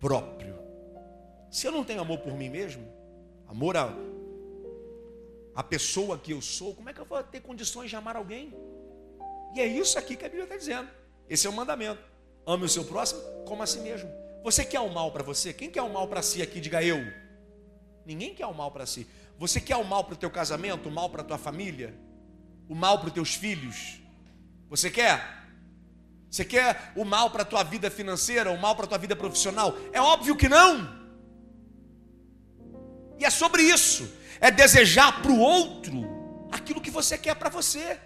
[0.00, 0.58] próprio.
[1.48, 2.84] Se eu não tenho amor por mim mesmo,
[3.46, 3.94] amor a,
[5.54, 8.52] a pessoa que eu sou, como é que eu vou ter condições de amar alguém?
[9.56, 10.86] E é isso aqui que a Bíblia está dizendo.
[11.30, 12.02] Esse é o mandamento.
[12.46, 14.08] Ame o seu próximo como a si mesmo.
[14.44, 15.50] Você quer o mal para você?
[15.50, 16.60] Quem quer o mal para si aqui?
[16.60, 16.98] Diga eu.
[18.04, 19.06] Ninguém quer o mal para si.
[19.38, 21.94] Você quer o mal para o teu casamento, o mal para a tua família,
[22.68, 23.98] o mal para os teus filhos?
[24.68, 25.48] Você quer?
[26.30, 29.16] Você quer o mal para a tua vida financeira, o mal para a tua vida
[29.16, 29.74] profissional?
[29.90, 30.86] É óbvio que não.
[33.18, 34.06] E é sobre isso.
[34.38, 36.04] É desejar para o outro
[36.52, 37.98] aquilo que você quer para você.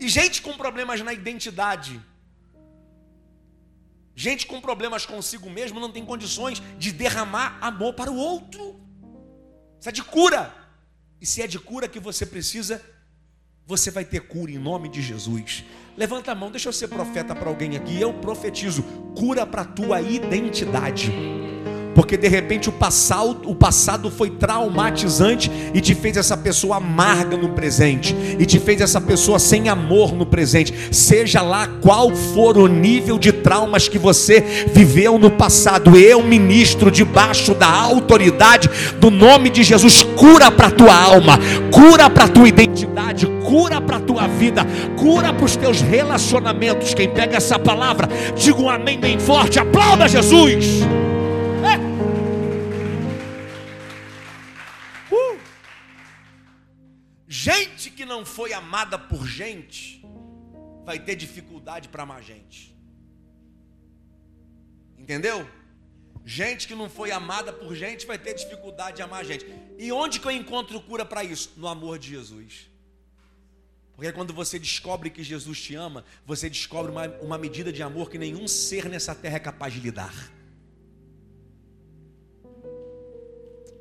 [0.00, 2.00] E gente com problemas na identidade,
[4.14, 8.80] gente com problemas consigo mesmo, não tem condições de derramar amor para o outro.
[9.78, 10.54] Isso é de cura.
[11.20, 12.84] E se é de cura que você precisa,
[13.66, 15.64] você vai ter cura em nome de Jesus.
[15.96, 18.00] Levanta a mão, deixa eu ser profeta para alguém aqui.
[18.00, 18.82] Eu profetizo
[19.16, 21.12] cura para a tua identidade.
[21.94, 27.36] Porque de repente o passado, o passado foi traumatizante e te fez essa pessoa amarga
[27.36, 30.72] no presente, e te fez essa pessoa sem amor no presente.
[30.90, 34.40] Seja lá qual for o nível de traumas que você
[34.72, 40.94] viveu no passado, eu ministro debaixo da autoridade do nome de Jesus, cura para tua
[40.94, 41.38] alma,
[41.70, 44.66] cura para tua identidade, cura para tua vida,
[44.96, 46.94] cura para os teus relacionamentos.
[46.94, 50.82] Quem pega essa palavra, diga um amém bem forte, aplauda Jesus.
[58.12, 59.82] Não foi amada por gente,
[60.84, 62.60] vai ter dificuldade para amar gente.
[65.02, 65.38] Entendeu?
[66.24, 69.44] Gente que não foi amada por gente vai ter dificuldade de amar gente.
[69.78, 71.52] E onde que eu encontro cura para isso?
[71.56, 72.70] No amor de Jesus.
[73.96, 78.10] Porque quando você descobre que Jesus te ama, você descobre uma, uma medida de amor
[78.10, 80.14] que nenhum ser nessa terra é capaz de lhe dar.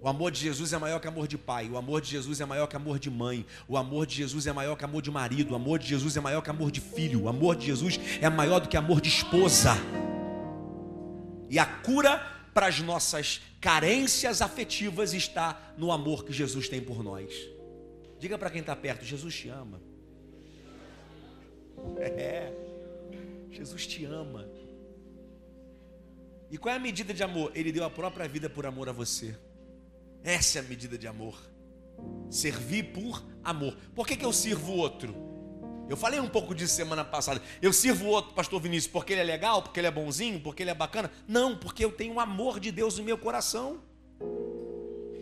[0.02, 2.46] O amor de Jesus é maior que amor de pai, o amor de Jesus é
[2.46, 5.52] maior que amor de mãe, o amor de Jesus é maior que amor de marido,
[5.52, 8.28] o amor de Jesus é maior que amor de filho, o amor de Jesus é
[8.28, 9.76] maior do que amor de esposa.
[11.48, 12.18] E a cura
[12.52, 17.32] para as nossas carências afetivas está no amor que Jesus tem por nós.
[18.18, 19.80] Diga para quem está perto: Jesus te ama.
[21.98, 22.52] É,
[23.52, 24.50] Jesus te ama.
[26.50, 27.52] E qual é a medida de amor?
[27.54, 29.38] Ele deu a própria vida por amor a você.
[30.24, 31.40] Essa é a medida de amor.
[32.30, 33.76] Servir por amor.
[33.96, 35.16] Por que, que eu sirvo o outro?
[35.90, 37.42] Eu falei um pouco disso semana passada.
[37.62, 40.64] Eu sirvo o outro, pastor Vinícius, porque ele é legal, porque ele é bonzinho, porque
[40.64, 41.12] ele é bacana?
[41.28, 43.82] Não, porque eu tenho o amor de Deus no meu coração.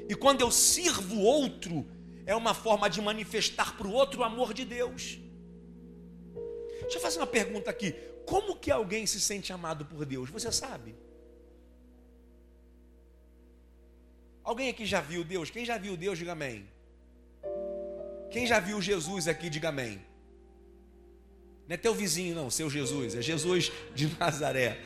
[0.07, 1.87] E quando eu sirvo o outro,
[2.25, 5.19] é uma forma de manifestar para o outro o amor de Deus.
[6.81, 7.95] Deixa eu fazer uma pergunta aqui.
[8.25, 10.29] Como que alguém se sente amado por Deus?
[10.29, 10.95] Você sabe?
[14.49, 15.51] Alguém aqui já viu Deus?
[15.51, 16.67] Quem já viu Deus, diga amém.
[18.31, 20.01] Quem já viu Jesus aqui, diga amém.
[21.67, 24.81] Não é teu vizinho, não, seu Jesus, é Jesus de Nazaré.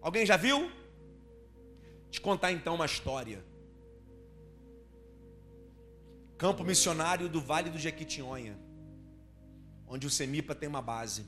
[0.00, 0.72] Alguém já viu?
[2.10, 3.44] Te contar então uma história.
[6.38, 8.58] Campo missionário do Vale do Jequitinhonha,
[9.86, 11.26] onde o Semipa tem uma base.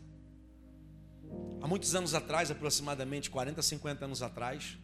[1.61, 4.79] Há muitos anos atrás, aproximadamente 40, 50 anos atrás,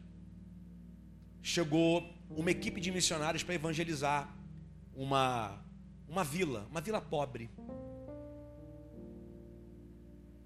[1.42, 4.32] chegou uma equipe de missionários para evangelizar
[4.94, 5.60] uma,
[6.08, 7.50] uma vila, uma vila pobre.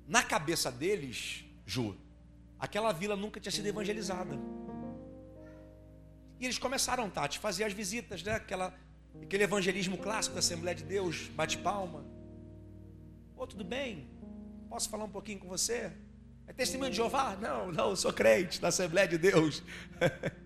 [0.07, 1.97] Na cabeça deles, Ju,
[2.59, 4.39] aquela vila nunca tinha sido evangelizada.
[6.41, 8.33] E eles começaram, Tati, fazer as visitas, né?
[8.33, 8.75] Aquela,
[9.23, 12.01] aquele evangelismo clássico da Assembleia de Deus, bate palma.
[13.37, 14.09] Ô, oh, tudo bem?
[14.69, 15.93] Posso falar um pouquinho com você?
[16.47, 17.37] É testemunho de Jeová?
[17.37, 19.63] Não, não, sou crente da Assembleia de Deus.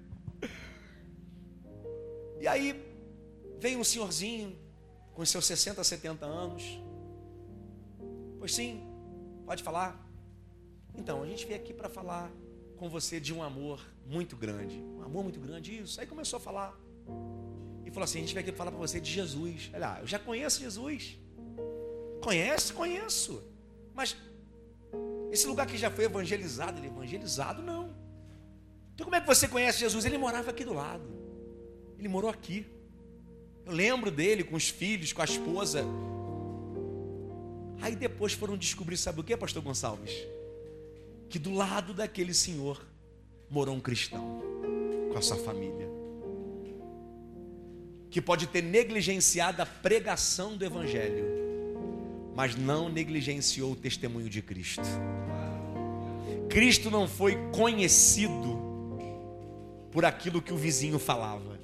[2.40, 2.82] E aí
[3.58, 4.58] vem um senhorzinho
[5.12, 6.80] com seus 60, 70 anos.
[8.38, 8.82] Pois sim,
[9.44, 10.08] pode falar.
[10.94, 12.32] Então, a gente veio aqui para falar
[12.78, 14.82] com você de um amor muito grande.
[14.98, 16.00] Um amor muito grande, isso.
[16.00, 16.74] Aí começou a falar.
[17.84, 19.70] E falou assim: a gente veio aqui para falar para você de Jesus.
[19.74, 21.18] Olha, eu já conheço Jesus.
[22.22, 22.72] Conhece?
[22.72, 23.42] Conheço.
[23.94, 24.16] Mas
[25.30, 27.62] esse lugar que já foi evangelizado, ele é evangelizado?
[27.62, 27.94] Não.
[28.94, 30.06] Então como é que você conhece Jesus?
[30.06, 31.19] Ele morava aqui do lado.
[32.00, 32.64] Ele morou aqui.
[33.66, 35.84] Eu lembro dele com os filhos, com a esposa.
[37.82, 40.26] Aí depois foram descobrir, sabe o que, pastor Gonçalves?
[41.28, 42.82] Que do lado daquele senhor
[43.50, 44.42] morou um cristão
[45.12, 45.90] com a sua família.
[48.10, 51.26] Que pode ter negligenciado a pregação do evangelho,
[52.34, 54.88] mas não negligenciou o testemunho de Cristo.
[56.48, 58.58] Cristo não foi conhecido
[59.92, 61.60] por aquilo que o vizinho falava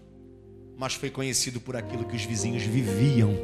[0.77, 3.35] mas foi conhecido por aquilo que os vizinhos viviam.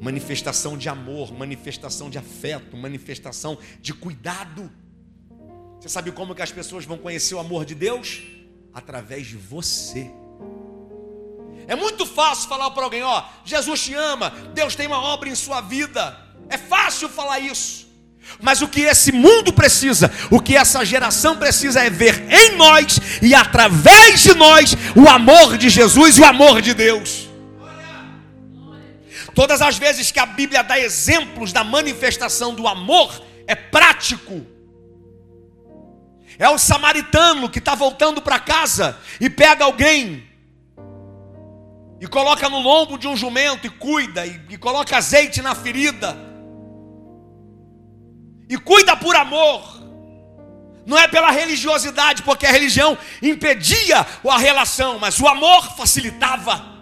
[0.00, 4.70] Manifestação de amor, manifestação de afeto, manifestação de cuidado.
[5.80, 8.22] Você sabe como que as pessoas vão conhecer o amor de Deus?
[8.72, 10.10] Através de você.
[11.66, 15.34] É muito fácil falar para alguém, ó, Jesus te ama, Deus tem uma obra em
[15.34, 16.16] sua vida.
[16.48, 17.85] É fácil falar isso.
[18.40, 23.00] Mas o que esse mundo precisa, o que essa geração precisa é ver em nós
[23.22, 27.28] e através de nós o amor de Jesus e o amor de Deus.
[29.34, 34.46] Todas as vezes que a Bíblia dá exemplos da manifestação do amor, é prático.
[36.38, 40.26] É o samaritano que está voltando para casa e pega alguém
[42.00, 46.16] e coloca no lombo de um jumento e cuida, e, e coloca azeite na ferida,
[48.48, 49.82] e cuida por amor,
[50.86, 56.76] não é pela religiosidade, porque a religião impedia a relação, mas o amor facilitava.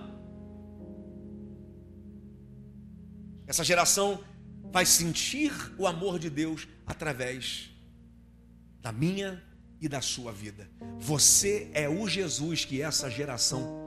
[3.46, 4.22] Essa geração
[4.70, 7.70] vai sentir o amor de Deus através
[8.80, 9.42] da minha
[9.80, 10.70] e da sua vida.
[10.98, 13.82] Você é o Jesus que essa geração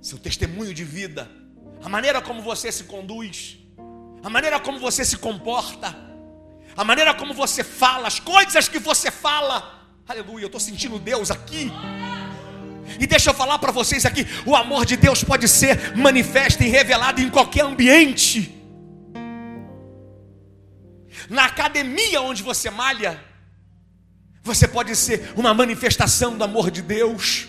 [0.00, 1.30] seu testemunho de vida,
[1.82, 3.58] a maneira como você se conduz,
[4.22, 5.96] a maneira como você se comporta,
[6.76, 9.80] a maneira como você fala, as coisas que você fala.
[10.08, 11.70] Aleluia, eu estou sentindo Deus aqui.
[12.98, 16.68] E deixa eu falar para vocês aqui: o amor de Deus pode ser manifesto e
[16.68, 18.56] revelado em qualquer ambiente.
[21.28, 23.22] Na academia onde você malha,
[24.42, 27.46] você pode ser uma manifestação do amor de Deus.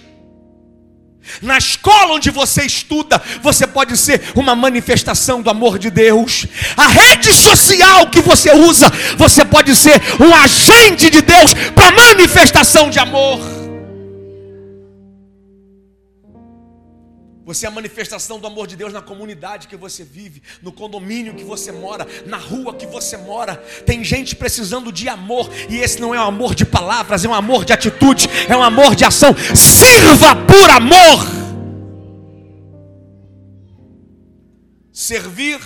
[1.42, 6.46] Na escola onde você estuda, você pode ser uma manifestação do amor de Deus.
[6.76, 12.90] A rede social que você usa, você pode ser um agente de Deus para manifestação
[12.90, 13.40] de amor.
[17.54, 21.36] Você é a manifestação do amor de Deus na comunidade que você vive, no condomínio
[21.36, 23.58] que você mora, na rua que você mora.
[23.86, 27.34] Tem gente precisando de amor, e esse não é um amor de palavras, é um
[27.34, 29.36] amor de atitude, é um amor de ação.
[29.54, 31.20] Sirva por amor.
[34.94, 35.60] Servir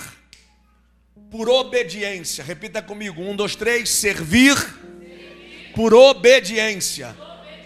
[1.29, 2.43] por obediência.
[2.43, 3.91] Repita comigo: um, dois, três.
[3.91, 4.57] Servir
[5.75, 7.15] por obediência.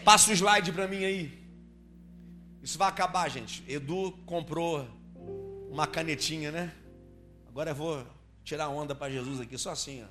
[0.03, 1.38] Passa o slide para mim aí.
[2.69, 3.63] Isso vai acabar, gente.
[3.67, 4.87] Edu comprou
[5.71, 6.71] uma canetinha, né?
[7.47, 8.05] Agora eu vou
[8.43, 10.07] tirar onda para Jesus aqui, só assim, ó.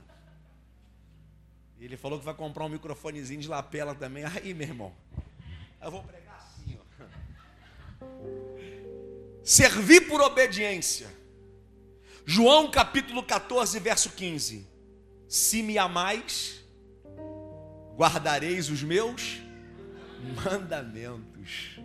[1.79, 4.25] Ele falou que vai comprar um microfonezinho de lapela também.
[4.25, 4.93] Aí, meu irmão.
[5.81, 8.05] Eu vou pregar assim, ó.
[9.45, 11.07] Servir por obediência.
[12.27, 14.67] João capítulo 14, verso 15.
[15.29, 16.61] Se me amais,
[17.97, 19.41] guardareis os meus
[20.45, 21.79] mandamentos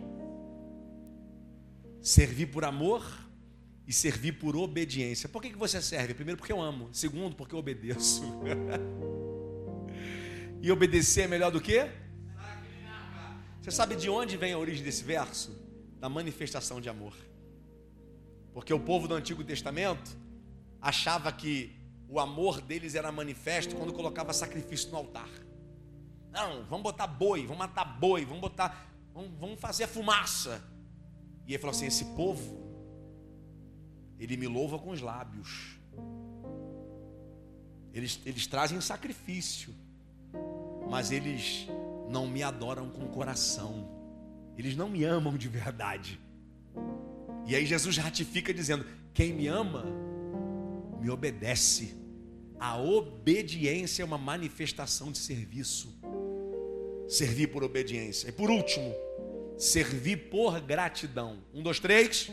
[2.04, 3.02] servir por amor
[3.86, 5.26] e servir por obediência.
[5.26, 6.12] Por que, que você serve?
[6.12, 6.90] Primeiro, porque eu amo.
[6.92, 8.22] Segundo, porque eu obedeço.
[10.60, 11.90] e obedecer é melhor do que?
[13.62, 15.50] Você sabe de onde vem a origem desse verso?
[15.98, 17.14] Da manifestação de amor.
[18.52, 20.14] Porque o povo do Antigo Testamento
[20.82, 21.74] achava que
[22.06, 25.30] o amor deles era manifesto quando colocava sacrifício no altar.
[26.30, 30.73] Não, vamos botar boi, vamos matar boi, vamos botar, vamos, vamos fazer fumaça.
[31.46, 32.62] E ele falou assim: esse povo,
[34.18, 35.78] ele me louva com os lábios.
[37.92, 39.72] Eles, eles trazem sacrifício,
[40.90, 41.68] mas eles
[42.08, 43.88] não me adoram com o coração.
[44.56, 46.20] Eles não me amam de verdade.
[47.46, 49.84] E aí Jesus ratifica dizendo: quem me ama,
[51.00, 51.96] me obedece.
[52.58, 55.94] A obediência é uma manifestação de serviço.
[57.06, 58.28] Servir por obediência.
[58.28, 58.94] E por último,
[59.56, 61.38] Servir por gratidão.
[61.52, 62.30] Um, dois, três.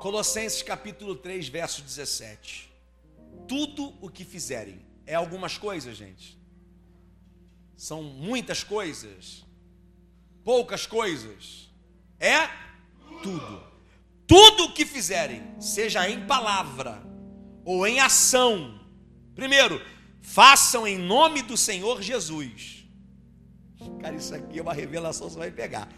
[0.00, 2.70] Colossenses capítulo 3, verso 17.
[3.46, 4.80] Tudo o que fizerem.
[5.06, 6.38] É algumas coisas, gente.
[7.76, 9.44] São muitas coisas.
[10.42, 11.70] Poucas coisas.
[12.18, 12.48] É
[13.22, 13.62] tudo.
[14.26, 17.02] Tudo o que fizerem, seja em palavra
[17.64, 18.80] ou em ação.
[19.34, 19.84] Primeiro,
[20.22, 22.79] façam em nome do Senhor Jesus
[24.00, 25.88] Cara, isso aqui é uma revelação, você vai pegar.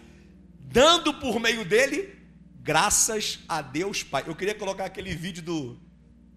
[0.60, 2.16] Dando por meio dele,
[2.60, 4.24] graças a Deus Pai.
[4.26, 5.80] Eu queria colocar aquele vídeo do,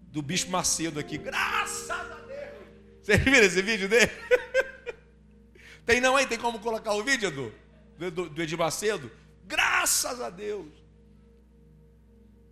[0.08, 1.18] do Bispo Macedo aqui.
[1.18, 2.68] Graças a Deus.
[3.02, 4.10] Vocês viram esse vídeo dele?
[5.86, 6.26] Tem não aí?
[6.26, 9.10] Tem como colocar o vídeo do, do, do Edir Macedo?
[9.46, 10.72] Graças a Deus.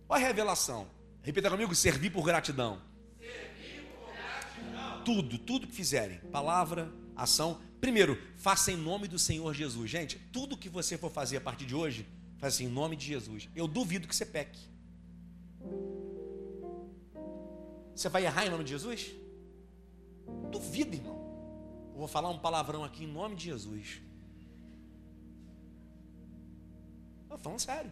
[0.07, 0.87] Olha a revelação.
[1.21, 2.81] Repita comigo: servir por gratidão.
[3.19, 5.03] Servir por gratidão.
[5.03, 9.91] Tudo, tudo que fizerem, palavra, ação, Primeiro, faça em nome do Senhor Jesus.
[9.91, 12.03] Gente, tudo que você for fazer a partir de hoje,
[12.39, 13.47] faça assim, em nome de Jesus.
[13.55, 14.59] Eu duvido que você peque.
[17.95, 19.11] Você vai errar em nome de Jesus?
[20.51, 21.15] Duvido, irmão.
[21.93, 24.01] Eu vou falar um palavrão aqui em nome de Jesus.
[27.21, 27.91] Estou falando sério.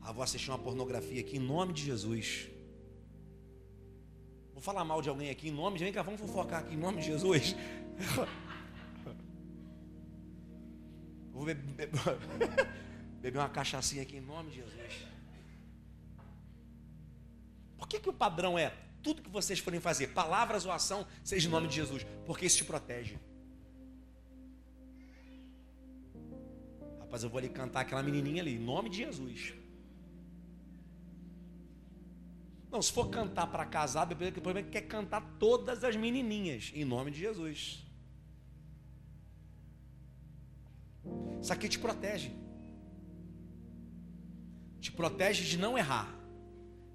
[0.00, 2.48] Ah, vou assistir uma pornografia aqui em nome de Jesus.
[4.52, 5.90] Vou falar mal de alguém aqui em nome de.
[5.90, 7.56] Cá, vamos fofocar aqui em nome de Jesus.
[11.42, 11.90] Vou beber,
[13.20, 15.08] beber uma cachaçinha aqui em nome de Jesus.
[17.76, 18.72] Por que, que o padrão é
[19.02, 22.06] tudo que vocês forem fazer, palavras ou ação, seja em nome de Jesus?
[22.24, 23.18] Porque isso te protege.
[27.00, 29.52] Rapaz, eu vou ali cantar aquela menininha ali, em nome de Jesus.
[32.70, 36.70] Não, se for cantar para casar, o problema é que quer cantar todas as menininhas,
[36.72, 37.84] em nome de Jesus.
[41.40, 42.32] Isso aqui te protege.
[44.80, 46.08] Te protege de não errar.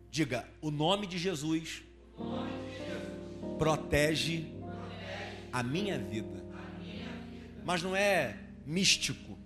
[0.09, 1.83] Diga, o nome de Jesus,
[2.17, 6.27] nome de Jesus protege, protege a, minha vida.
[6.53, 7.63] a minha vida.
[7.65, 9.37] Mas não é místico.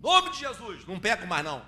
[0.00, 1.64] Nome de Jesus, não pego mais não.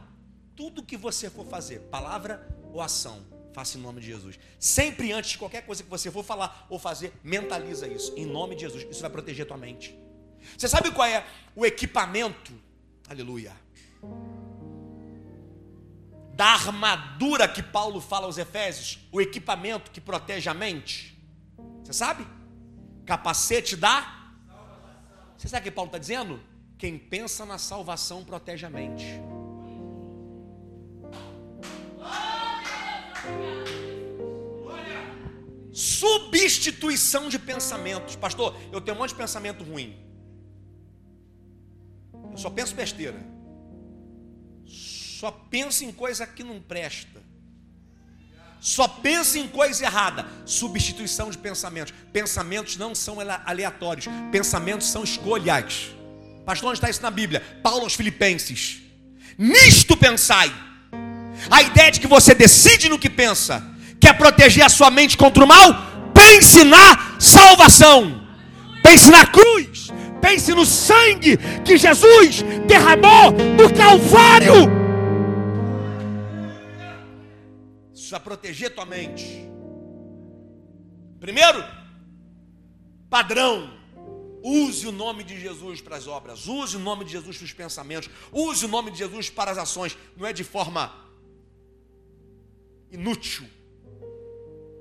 [0.54, 4.38] Tudo que você for fazer, palavra ou ação, faça em nome de Jesus.
[4.58, 8.14] Sempre antes de qualquer coisa que você for falar ou fazer, mentaliza isso.
[8.16, 8.86] Em nome de Jesus.
[8.90, 9.98] Isso vai proteger a tua mente.
[10.56, 11.24] Você sabe qual é
[11.54, 12.52] o equipamento?
[13.08, 13.52] Aleluia.
[16.34, 21.18] Da armadura que Paulo fala aos Efésios, o equipamento que protege a mente.
[21.82, 22.26] Você sabe?
[23.04, 24.30] Capacete da
[25.36, 26.40] Você sabe o que Paulo está dizendo?
[26.76, 29.04] Quem pensa na salvação protege a mente.
[35.72, 38.16] Substituição de pensamentos.
[38.16, 40.07] Pastor, eu tenho um monte de pensamento ruim.
[42.30, 43.18] Eu só penso besteira.
[44.66, 47.20] Só penso em coisa que não presta.
[48.60, 50.26] Só penso em coisa errada.
[50.44, 51.94] Substituição de pensamentos.
[52.12, 54.06] Pensamentos não são aleatórios.
[54.30, 55.90] Pensamentos são escolhas.
[56.44, 57.40] Pastor, onde está isso na Bíblia?
[57.62, 58.80] Paulo aos Filipenses.
[59.36, 60.52] Nisto pensai.
[61.50, 63.64] A ideia de que você decide no que pensa,
[64.00, 65.74] quer proteger a sua mente contra o mal,
[66.12, 68.26] pense na salvação.
[68.82, 69.67] Pense na cruz.
[70.20, 74.78] Pense no sangue que Jesus derramou no Calvário.
[77.94, 79.48] Isso vai proteger tua mente.
[81.20, 81.62] Primeiro,
[83.10, 83.76] padrão.
[84.42, 87.52] Use o nome de Jesus para as obras, use o nome de Jesus para os
[87.52, 89.98] pensamentos, use o nome de Jesus para as ações.
[90.16, 90.94] Não é de forma
[92.90, 93.44] inútil.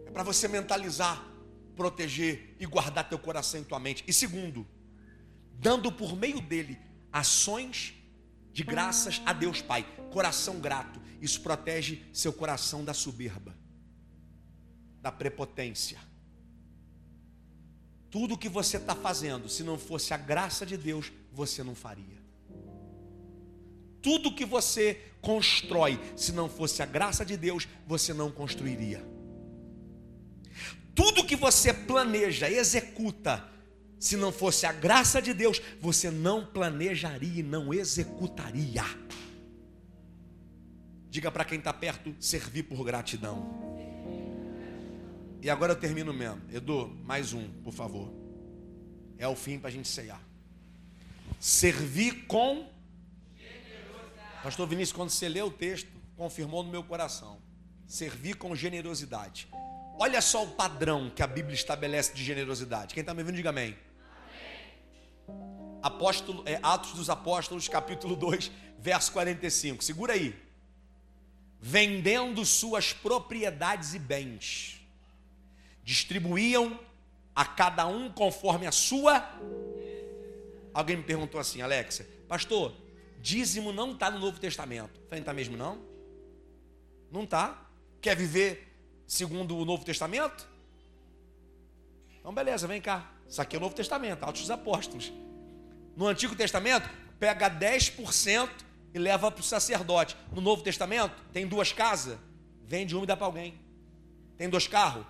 [0.05, 1.25] É para você mentalizar,
[1.75, 4.03] proteger e guardar teu coração e tua mente.
[4.07, 4.65] E segundo,
[5.59, 6.77] dando por meio dele
[7.11, 7.93] ações
[8.51, 10.99] de graças a Deus Pai, coração grato.
[11.21, 13.55] Isso protege seu coração da soberba,
[15.01, 15.99] da prepotência.
[18.09, 22.17] Tudo que você está fazendo, se não fosse a graça de Deus, você não faria.
[24.01, 29.03] Tudo que você constrói, se não fosse a graça de Deus, você não construiria.
[30.95, 33.47] Tudo que você planeja, executa,
[33.99, 38.83] se não fosse a graça de Deus, você não planejaria e não executaria.
[41.09, 43.67] Diga para quem está perto, servir por gratidão.
[45.41, 46.41] E agora eu termino mesmo.
[46.51, 48.13] Edu, mais um, por favor.
[49.17, 50.21] É o fim para a gente ceiar.
[51.39, 52.69] Servir com.
[54.43, 57.39] Pastor Vinícius, quando você leu o texto, confirmou no meu coração.
[57.87, 59.47] Servir com generosidade.
[59.99, 62.93] Olha só o padrão que a Bíblia estabelece de generosidade.
[62.93, 63.75] Quem está me ouvindo, diga amém.
[65.87, 69.83] Apóstolo, é, Atos dos Apóstolos, capítulo 2, verso 45.
[69.83, 70.35] Segura aí.
[71.59, 74.79] Vendendo suas propriedades e bens,
[75.83, 76.79] distribuíam
[77.35, 79.27] a cada um conforme a sua.
[80.73, 82.73] Alguém me perguntou assim, Alexa, pastor,
[83.21, 84.99] dízimo não está no Novo Testamento.
[85.09, 85.81] Falei, está mesmo não?
[87.11, 87.65] Não está?
[88.01, 88.75] Quer viver
[89.07, 90.47] segundo o Novo Testamento?
[92.19, 93.11] Então, beleza, vem cá.
[93.27, 95.11] Isso aqui é o Novo Testamento, Atos dos Apóstolos.
[95.97, 96.87] No Antigo Testamento,
[97.19, 98.49] pega 10%
[98.93, 100.15] e leva para o sacerdote.
[100.31, 102.19] No Novo Testamento, tem duas casas,
[102.63, 103.59] vende uma e dá para alguém.
[104.37, 105.03] Tem dois carros,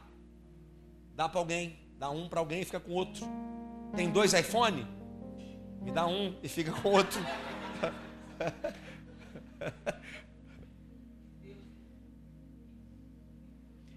[1.13, 1.77] dá para alguém.
[1.99, 3.27] Dá um para alguém e fica com outro.
[3.97, 4.87] Tem dois iPhone,
[5.81, 7.19] me dá um e fica com outro.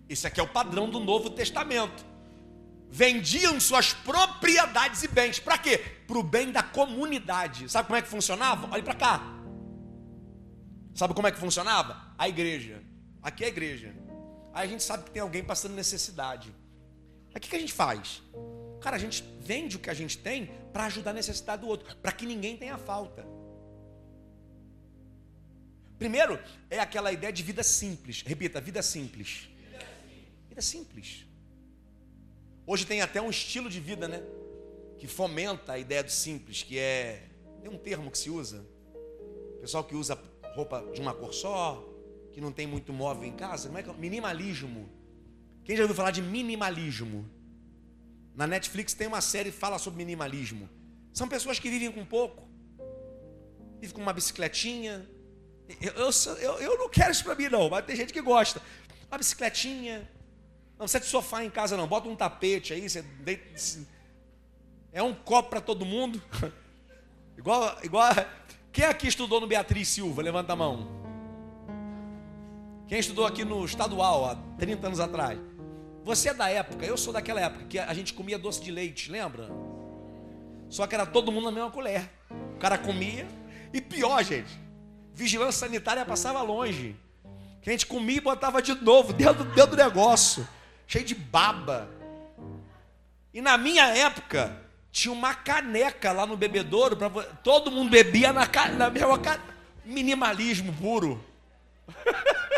[0.08, 2.09] Esse aqui é o padrão do Novo Testamento
[2.90, 5.38] vendiam suas propriedades e bens.
[5.38, 5.78] Para quê?
[6.06, 7.70] Para o bem da comunidade.
[7.70, 8.68] Sabe como é que funcionava?
[8.72, 9.22] Olha para cá.
[10.94, 12.12] Sabe como é que funcionava?
[12.18, 12.82] A igreja.
[13.22, 13.94] Aqui é a igreja.
[14.52, 16.54] Aí a gente sabe que tem alguém passando necessidade.
[17.28, 18.22] Aí o que, que a gente faz?
[18.80, 21.94] Cara, a gente vende o que a gente tem para ajudar a necessidade do outro,
[21.96, 23.24] para que ninguém tenha falta.
[25.98, 28.22] Primeiro, é aquela ideia de vida simples.
[28.22, 29.48] Repita, vida simples.
[30.48, 31.26] Vida simples.
[32.72, 34.22] Hoje tem até um estilo de vida, né?
[34.96, 37.28] Que fomenta a ideia do simples, que é.
[37.60, 38.64] Tem um termo que se usa.
[39.60, 40.16] Pessoal que usa
[40.54, 41.84] roupa de uma cor só,
[42.32, 43.66] que não tem muito móvel em casa.
[43.66, 43.92] Como é que é?
[43.94, 44.88] Minimalismo.
[45.64, 47.28] Quem já ouviu falar de minimalismo?
[48.36, 50.70] Na Netflix tem uma série que fala sobre minimalismo.
[51.12, 52.48] São pessoas que vivem com pouco,
[53.80, 55.10] vivem com uma bicicletinha.
[55.80, 58.62] Eu, eu, eu, não quero isso para mim, não, mas tem gente que gosta.
[59.08, 60.08] Uma bicicletinha.
[60.80, 61.86] Não precisa de sofá em casa, não.
[61.86, 62.88] Bota um tapete aí.
[62.88, 63.04] Você
[64.90, 66.22] é um copo para todo mundo.
[67.36, 68.10] igual, igual.
[68.72, 70.22] Quem aqui estudou no Beatriz Silva?
[70.22, 70.88] Levanta a mão.
[72.88, 75.38] Quem estudou aqui no estadual há 30 anos atrás?
[76.02, 79.10] Você é da época, eu sou daquela época que a gente comia doce de leite,
[79.10, 79.50] lembra?
[80.70, 82.10] Só que era todo mundo na mesma colher.
[82.54, 83.28] O cara comia.
[83.70, 84.50] E pior, gente,
[85.12, 86.96] vigilância sanitária passava longe.
[87.60, 90.48] Que a gente comia e botava de novo dentro, dentro do negócio.
[90.90, 91.88] Cheio de baba.
[93.32, 94.60] E na minha época,
[94.90, 96.96] tinha uma caneca lá no bebedouro.
[96.96, 97.08] Pra,
[97.44, 99.44] todo mundo bebia na, na mesma caneca.
[99.84, 101.24] Minimalismo puro.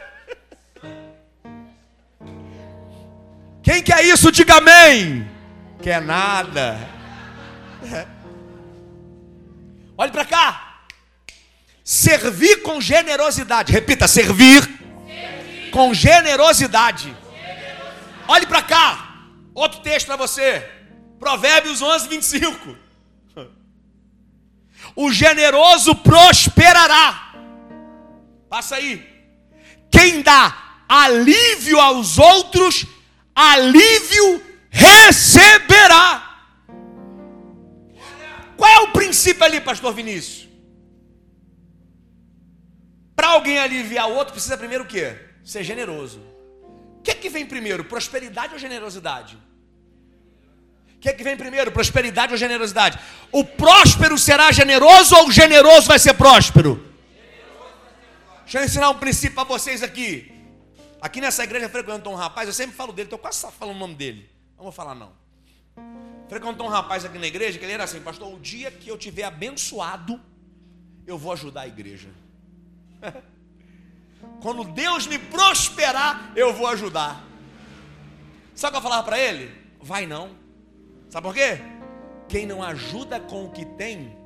[3.62, 5.30] Quem quer isso, diga amém.
[5.82, 6.78] Quer nada.
[9.98, 10.84] Olhe para cá.
[11.84, 13.70] Servir com generosidade.
[13.70, 15.70] Repita: servir, servir.
[15.70, 17.20] com generosidade.
[18.28, 19.26] Olhe para cá.
[19.54, 20.68] Outro texto para você.
[21.18, 22.76] Provérbios 11, 25.
[24.96, 27.34] O generoso prosperará.
[28.48, 29.08] Passa aí.
[29.90, 32.86] Quem dá alívio aos outros
[33.34, 36.30] alívio receberá.
[38.56, 40.48] Qual é o princípio ali, pastor Vinícius?
[43.16, 45.16] Para alguém aliviar o outro, precisa primeiro o quê?
[45.44, 46.20] Ser generoso.
[47.02, 49.36] O que, que vem primeiro, prosperidade ou generosidade?
[50.94, 52.96] O que, que vem primeiro, prosperidade ou generosidade?
[53.32, 56.80] O próspero será generoso ou o generoso vai ser próspero?
[58.42, 60.32] Deixa eu ensinar um princípio para vocês aqui.
[61.00, 63.96] Aqui nessa igreja frequentou um rapaz, eu sempre falo dele, estou quase falando o nome
[63.96, 64.30] dele.
[64.56, 65.10] Não vou falar não.
[66.28, 68.96] Frequentou um rapaz aqui na igreja que ele era assim, pastor, o dia que eu
[68.96, 70.20] tiver abençoado,
[71.04, 72.10] eu vou ajudar a igreja.
[74.42, 77.24] Quando Deus me prosperar, eu vou ajudar.
[78.56, 79.52] Sabe o que eu falava para ele?
[79.80, 80.36] Vai não.
[81.08, 81.60] Sabe por quê?
[82.28, 84.18] Quem não ajuda com o que tem,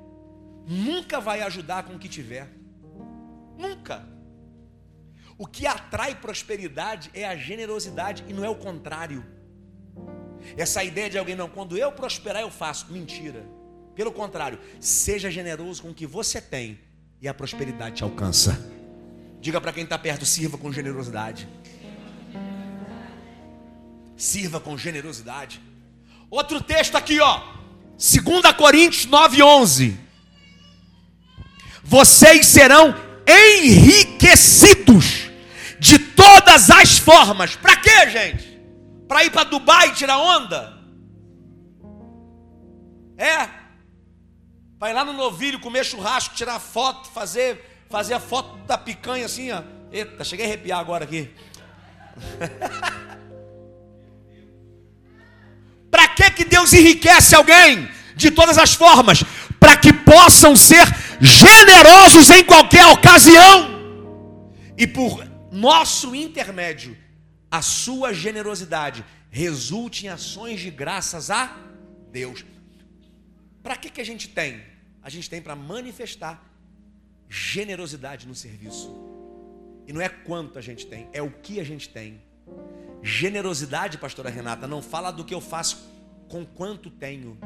[0.67, 2.49] nunca vai ajudar com o que tiver.
[3.59, 4.09] Nunca.
[5.37, 9.23] O que atrai prosperidade é a generosidade e não é o contrário.
[10.57, 12.91] Essa ideia de alguém, não, quando eu prosperar eu faço.
[12.91, 13.45] Mentira.
[13.95, 16.81] Pelo contrário, seja generoso com o que você tem
[17.21, 18.76] e a prosperidade te alcança.
[19.47, 21.49] Diga para quem está perto, sirva com generosidade.
[24.17, 25.61] Sirva com generosidade.
[26.29, 27.41] Outro texto aqui, ó.
[27.97, 29.97] 2 Coríntios 9:11.
[31.85, 32.93] Vocês serão
[33.25, 35.31] enriquecidos
[35.79, 37.55] de todas as formas.
[37.55, 38.61] Para quê, gente?
[39.07, 40.77] Para ir para Dubai tirar onda?
[43.17, 43.49] É.
[44.77, 49.53] Vai lá no novilho comer churrasco, tirar foto, fazer, fazer a foto da picanha assim,
[49.53, 49.63] ó.
[49.91, 51.31] Eita, cheguei a arrepiar agora aqui.
[55.91, 59.23] para que que Deus enriquece alguém de todas as formas?
[59.59, 60.87] Para que possam ser
[61.21, 63.77] generosos em qualquer ocasião.
[64.77, 66.97] E por nosso intermédio,
[67.51, 71.57] a sua generosidade resulte em ações de graças a
[72.11, 72.45] Deus.
[73.63, 74.63] Para que, que a gente tem?
[75.03, 76.45] A gente tem para manifestar
[77.29, 78.95] generosidade no serviço.
[79.87, 82.21] E não é quanto a gente tem, é o que a gente tem.
[83.03, 85.89] Generosidade, pastora Renata, não fala do que eu faço
[86.29, 87.39] com quanto tenho.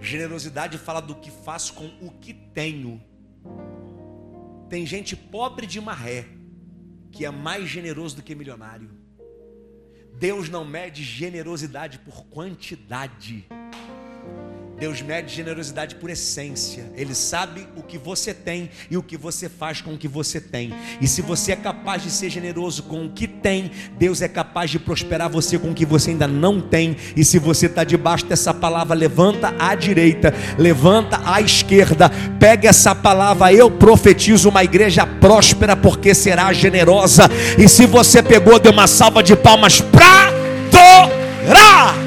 [0.00, 3.02] Generosidade fala do que faço com o que tenho.
[4.68, 6.26] Tem gente pobre de maré
[7.10, 8.90] que é mais generoso do que milionário.
[10.14, 13.46] Deus não mede generosidade por quantidade.
[14.80, 16.90] Deus mede generosidade por essência.
[16.96, 20.40] Ele sabe o que você tem e o que você faz com o que você
[20.40, 20.72] tem.
[21.02, 24.70] E se você é capaz de ser generoso com o que tem, Deus é capaz
[24.70, 26.96] de prosperar você com o que você ainda não tem.
[27.14, 32.08] E se você está debaixo dessa palavra, levanta à direita, levanta à esquerda,
[32.38, 33.52] pega essa palavra.
[33.52, 37.28] Eu profetizo uma igreja próspera porque será generosa.
[37.58, 40.28] E se você pegou, dê uma salva de palmas para
[40.68, 41.99] adorar.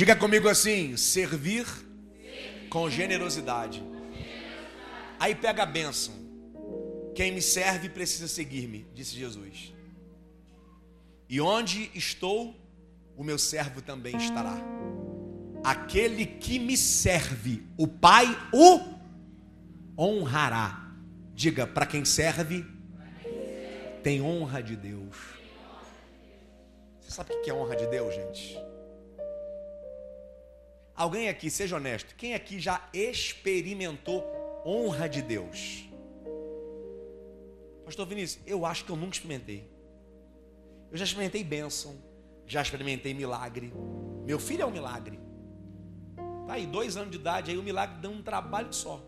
[0.00, 1.66] Diga comigo assim: servir,
[2.70, 3.84] com generosidade.
[5.18, 6.14] Aí pega a bênção.
[7.14, 9.74] Quem me serve precisa seguir-me, disse Jesus.
[11.28, 12.58] E onde estou,
[13.14, 14.56] o meu servo também estará.
[15.62, 18.80] Aquele que me serve, o Pai o
[20.02, 20.94] honrará.
[21.34, 22.64] Diga, para quem serve,
[24.02, 25.14] tem honra de Deus.
[27.02, 28.69] Você sabe o que é honra de Deus, gente?
[31.00, 34.22] Alguém aqui, seja honesto, quem aqui já experimentou
[34.66, 35.88] honra de Deus?
[37.86, 39.66] Pastor Vinícius, eu acho que eu nunca experimentei.
[40.92, 41.96] Eu já experimentei bênção,
[42.46, 43.72] já experimentei milagre.
[44.26, 45.18] Meu filho é um milagre.
[46.46, 49.02] Tá aí, dois anos de idade, aí o milagre dá um trabalho só.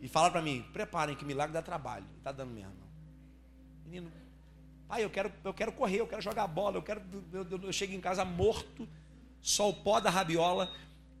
[0.00, 2.06] E fala para mim, preparem que milagre dá trabalho.
[2.18, 2.74] Está dando mesmo.
[3.84, 4.10] Menino,
[4.88, 7.00] pai, eu quero, eu quero correr, eu quero jogar bola, eu quero.
[7.32, 8.88] Eu, eu, eu chego em casa morto,
[9.44, 10.72] só o pó da rabiola.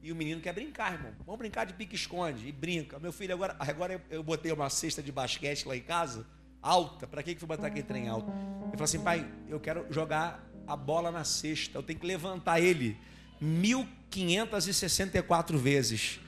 [0.02, 1.12] E o menino quer brincar, irmão.
[1.24, 2.48] Vamos brincar de pique-esconde.
[2.48, 2.98] E brinca.
[2.98, 6.26] Meu filho, agora, agora eu botei uma cesta de basquete lá em casa,
[6.60, 7.06] alta.
[7.06, 8.30] Para que, que fui botar aquele trem alto?
[8.30, 11.78] Ele falou assim, pai, eu quero jogar a bola na cesta.
[11.78, 12.98] Eu tenho que levantar ele
[13.40, 16.20] 1564 vezes.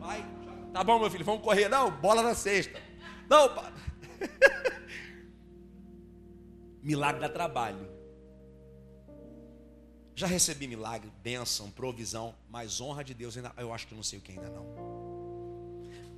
[0.00, 0.24] Vai,
[0.72, 1.68] tá bom, meu filho, vamos correr.
[1.68, 2.80] Não, bola na cesta.
[3.28, 3.72] Não, pai.
[6.82, 7.97] Milagre dá trabalho.
[10.18, 14.18] Já recebi milagre, bênção, provisão, mas honra de Deus ainda, eu acho que não sei
[14.18, 14.66] o que ainda não.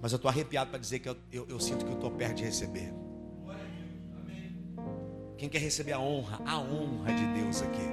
[0.01, 2.37] Mas eu estou arrepiado para dizer que eu, eu, eu, sinto que eu estou perto
[2.37, 2.95] de receber.
[5.37, 6.41] Quem quer receber a honra?
[6.47, 7.89] A honra de Deus aqui.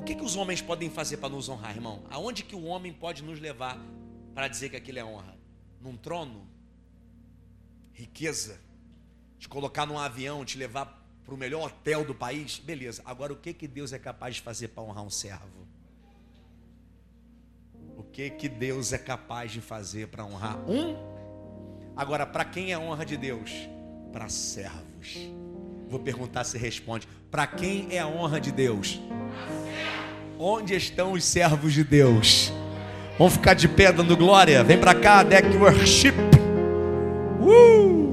[0.00, 2.02] O que, que os homens podem fazer para nos honrar, irmão?
[2.08, 3.78] Aonde que o homem pode nos levar
[4.34, 5.36] para dizer que aquilo é honra?
[5.82, 6.48] Num trono?
[7.92, 8.58] Riqueza?
[9.38, 13.02] Te colocar num avião, te levar para o melhor hotel do país, beleza.
[13.04, 15.66] Agora, o que, que Deus é capaz de fazer para honrar um servo?
[17.96, 20.94] O que, que Deus é capaz de fazer para honrar um?
[21.96, 23.50] Agora, para quem é honra de Deus?
[24.12, 25.18] Para servos.
[25.88, 27.08] Vou perguntar se responde.
[27.28, 29.00] Para quem é a honra de Deus?
[30.38, 32.52] Onde estão os servos de Deus?
[33.18, 34.62] Vamos ficar de pé dando glória?
[34.62, 36.14] Vem para cá, deck worship.
[37.40, 38.05] Uh!